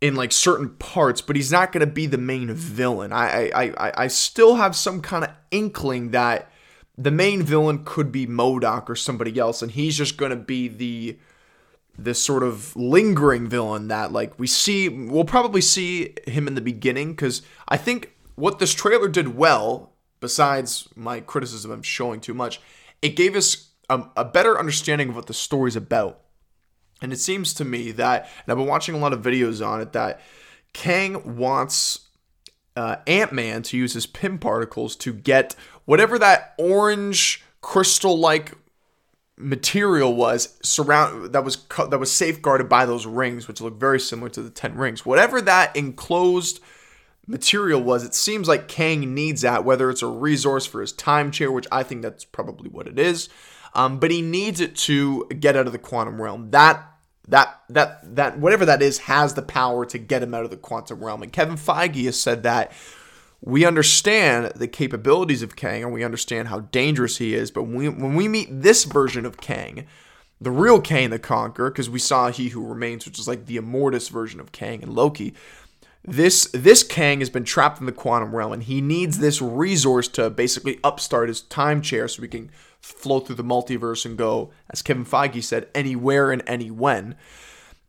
[0.00, 3.12] in like certain parts, but he's not going to be the main villain.
[3.12, 6.50] I, I I I still have some kind of inkling that
[6.98, 10.66] the main villain could be MODOK or somebody else, and he's just going to be
[10.66, 11.16] the
[11.96, 14.88] this sort of lingering villain that like we see.
[14.88, 19.92] We'll probably see him in the beginning because I think what this trailer did well,
[20.18, 22.60] besides my criticism of showing too much,
[23.02, 26.20] it gave us a, a better understanding of what the story's about.
[27.02, 29.80] And it seems to me that, and I've been watching a lot of videos on
[29.80, 30.20] it, that
[30.72, 32.08] Kang wants
[32.76, 38.54] uh, Ant Man to use his Pym particles to get whatever that orange crystal like
[39.36, 44.28] material was surround that was that was safeguarded by those rings which look very similar
[44.28, 46.60] to the 10 rings whatever that enclosed
[47.26, 51.30] material was it seems like Kang needs that whether it's a resource for his time
[51.30, 53.30] chair which I think that's probably what it is
[53.74, 56.84] um, but he needs it to get out of the quantum realm that
[57.28, 60.56] that that that whatever that is has the power to get him out of the
[60.56, 61.22] quantum realm.
[61.22, 62.72] And Kevin Feige has said that
[63.40, 67.74] we understand the capabilities of Kang and we understand how dangerous he is, but when
[67.74, 69.86] we, when we meet this version of Kang,
[70.40, 73.56] the real Kang the Conqueror, because we saw He Who Remains, which is like the
[73.56, 75.34] Immortus version of Kang and Loki.
[76.02, 80.08] This this Kang has been trapped in the quantum realm, and he needs this resource
[80.08, 82.50] to basically upstart his time chair so we can
[82.80, 87.16] flow through the multiverse and go, as Kevin Feige said, anywhere and any when.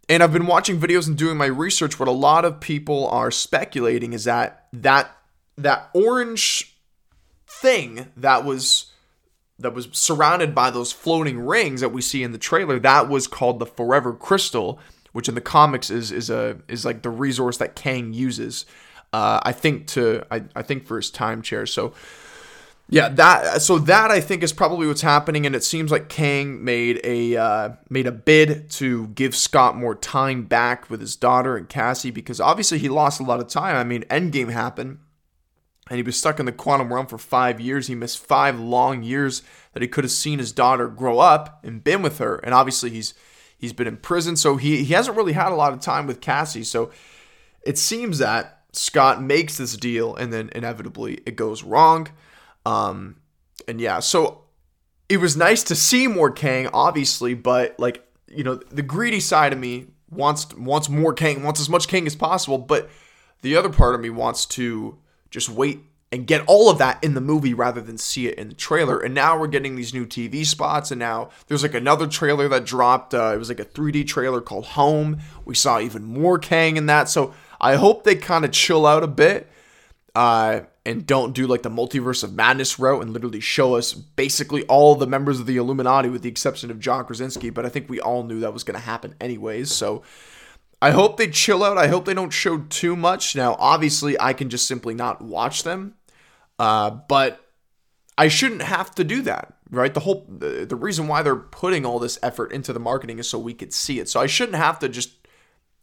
[0.10, 2.00] And I've been watching videos and doing my research.
[2.00, 5.16] What a lot of people are speculating is that that
[5.58, 6.76] that orange
[7.48, 8.92] thing that was
[9.60, 13.28] that was surrounded by those floating rings that we see in the trailer that was
[13.28, 14.80] called the forever crystal
[15.12, 18.66] which in the comics is is a is like the resource that kang uses
[19.14, 21.94] uh, i think to I, I think for his time chair so
[22.92, 26.64] yeah that so that i think is probably what's happening and it seems like kang
[26.64, 31.58] made a uh, made a bid to give scott more time back with his daughter
[31.58, 35.00] and cassie because obviously he lost a lot of time i mean endgame happened
[35.92, 37.88] and he was stuck in the quantum realm for five years.
[37.88, 39.42] He missed five long years
[39.74, 42.38] that he could have seen his daughter grow up and been with her.
[42.38, 43.14] And obviously, he's
[43.58, 46.22] he's been in prison, so he he hasn't really had a lot of time with
[46.22, 46.64] Cassie.
[46.64, 46.92] So
[47.64, 52.08] it seems that Scott makes this deal, and then inevitably it goes wrong.
[52.66, 53.18] Um,
[53.68, 54.44] and yeah, so
[55.10, 59.54] it was nice to see more Kang, obviously, but like you know, the greedy side
[59.54, 62.90] of me wants wants more Kang, wants as much Kang as possible, but
[63.42, 64.98] the other part of me wants to
[65.30, 65.80] just wait
[66.14, 69.00] and get all of that in the movie rather than see it in the trailer.
[69.00, 72.66] And now we're getting these new TV spots, and now there's like another trailer that
[72.66, 73.14] dropped.
[73.14, 75.20] Uh, it was like a 3D trailer called Home.
[75.46, 77.10] We saw even more Kang in that.
[77.10, 79.50] So I hope they kind of chill out a bit
[80.14, 84.64] uh, and don't do like the multiverse of madness route and literally show us basically
[84.64, 87.52] all the members of the Illuminati with the exception of John Krasinski.
[87.52, 89.72] But I think we all knew that was going to happen anyways.
[89.72, 90.02] So
[90.82, 91.78] I hope they chill out.
[91.78, 93.36] I hope they don't show too much.
[93.36, 95.94] Now, obviously, I can just simply not watch them,
[96.58, 97.40] uh, but
[98.18, 99.94] I shouldn't have to do that, right?
[99.94, 103.30] The whole the, the reason why they're putting all this effort into the marketing is
[103.30, 104.10] so we could see it.
[104.10, 105.12] So I shouldn't have to just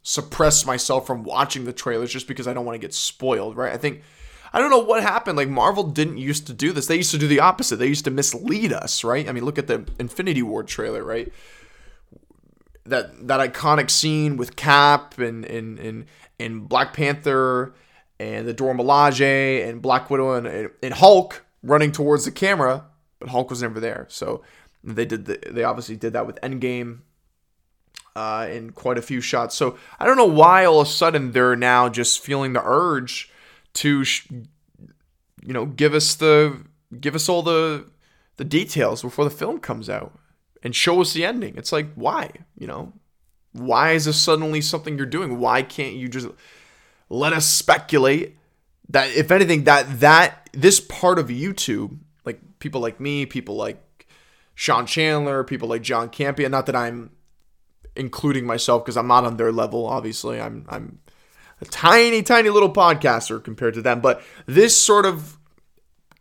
[0.03, 3.73] suppress myself from watching the trailers just because I don't want to get spoiled, right?
[3.73, 4.03] I think
[4.53, 5.37] I don't know what happened.
[5.37, 6.87] Like Marvel didn't used to do this.
[6.87, 7.77] They used to do the opposite.
[7.77, 9.29] They used to mislead us, right?
[9.29, 11.33] I mean, look at the Infinity War trailer, right?
[12.89, 16.07] that that iconic scene with Cap and and and,
[16.41, 17.75] and Black Panther
[18.19, 22.85] and the Dora Milaje and Black Widow and, and Hulk running towards the camera,
[23.21, 24.07] but Hulk was never there.
[24.09, 24.43] So
[24.83, 27.01] they did the, they obviously did that with Endgame
[28.17, 29.55] uh, in quite a few shots.
[29.55, 33.31] So I don't know why all of a sudden they're now just feeling the urge
[33.75, 36.65] to, sh- you know, give us the
[37.01, 37.89] give us all the
[38.37, 40.19] the details before the film comes out
[40.63, 41.57] and show us the ending.
[41.57, 42.31] It's like, why?
[42.57, 42.93] You know,
[43.53, 45.39] why is this suddenly something you're doing?
[45.39, 46.29] Why can't you just
[47.09, 48.37] let us speculate
[48.91, 54.07] that if anything that that this part of YouTube, like people like me, people like
[54.55, 56.51] Sean Chandler, people like John Campea.
[56.51, 57.11] not that I'm
[57.97, 60.41] including myself because I'm not on their level, obviously.
[60.41, 61.01] I'm I'm
[61.61, 65.39] a tiny, tiny little podcaster compared to them, but this sort of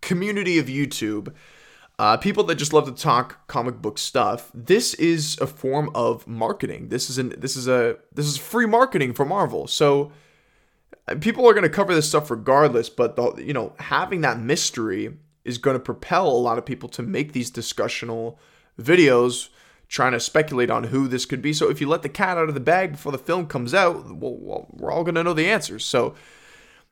[0.01, 1.33] community of YouTube
[1.99, 4.51] uh, people that just love to talk comic book stuff.
[4.53, 6.89] This is a form of marketing.
[6.89, 9.67] This is an this is a this is free marketing for Marvel.
[9.67, 10.11] So
[11.07, 12.89] uh, people are going to cover this stuff regardless.
[12.89, 16.88] But the, you know, having that mystery is going to propel a lot of people
[16.89, 18.38] to make these discussional
[18.79, 19.49] videos
[19.88, 21.53] trying to speculate on who this could be.
[21.53, 24.15] So if you let the cat out of the bag before the film comes out,
[24.15, 25.85] well, we're all going to know the answers.
[25.85, 26.15] So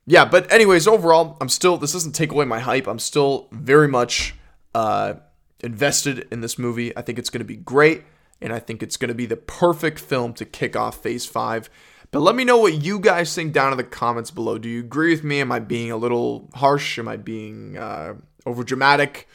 [0.07, 2.87] yeah, but anyways, overall, I'm still this doesn't take away my hype.
[2.87, 4.35] I'm still very much
[4.75, 5.15] uh,
[5.61, 6.95] invested in this movie.
[6.95, 8.03] I think it's going to be great,
[8.39, 11.69] and I think it's going to be the perfect film to kick off Phase 5.
[12.11, 14.59] But let me know what you guys think down in the comments below.
[14.59, 15.41] Do you agree with me?
[15.41, 16.99] Am I being a little harsh?
[16.99, 18.13] Am I being uh,
[18.45, 19.27] over dramatic?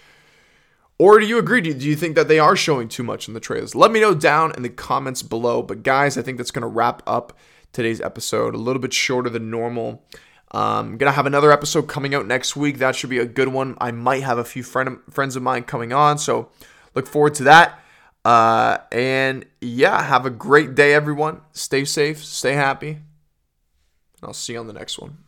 [1.00, 1.62] Or do you agree?
[1.62, 3.74] Do you think that they are showing too much in the trailers?
[3.74, 5.62] Let me know down in the comments below.
[5.62, 7.38] But guys, I think that's going to wrap up
[7.72, 8.54] today's episode.
[8.54, 10.04] A little bit shorter than normal.
[10.50, 12.76] I'm um, gonna have another episode coming out next week.
[12.78, 13.78] That should be a good one.
[13.80, 16.50] I might have a few friend friends of mine coming on, so
[16.94, 17.80] look forward to that.
[18.24, 21.40] Uh, and yeah, have a great day, everyone.
[21.52, 23.04] Stay safe, stay happy, and
[24.24, 25.18] I'll see you on the next one.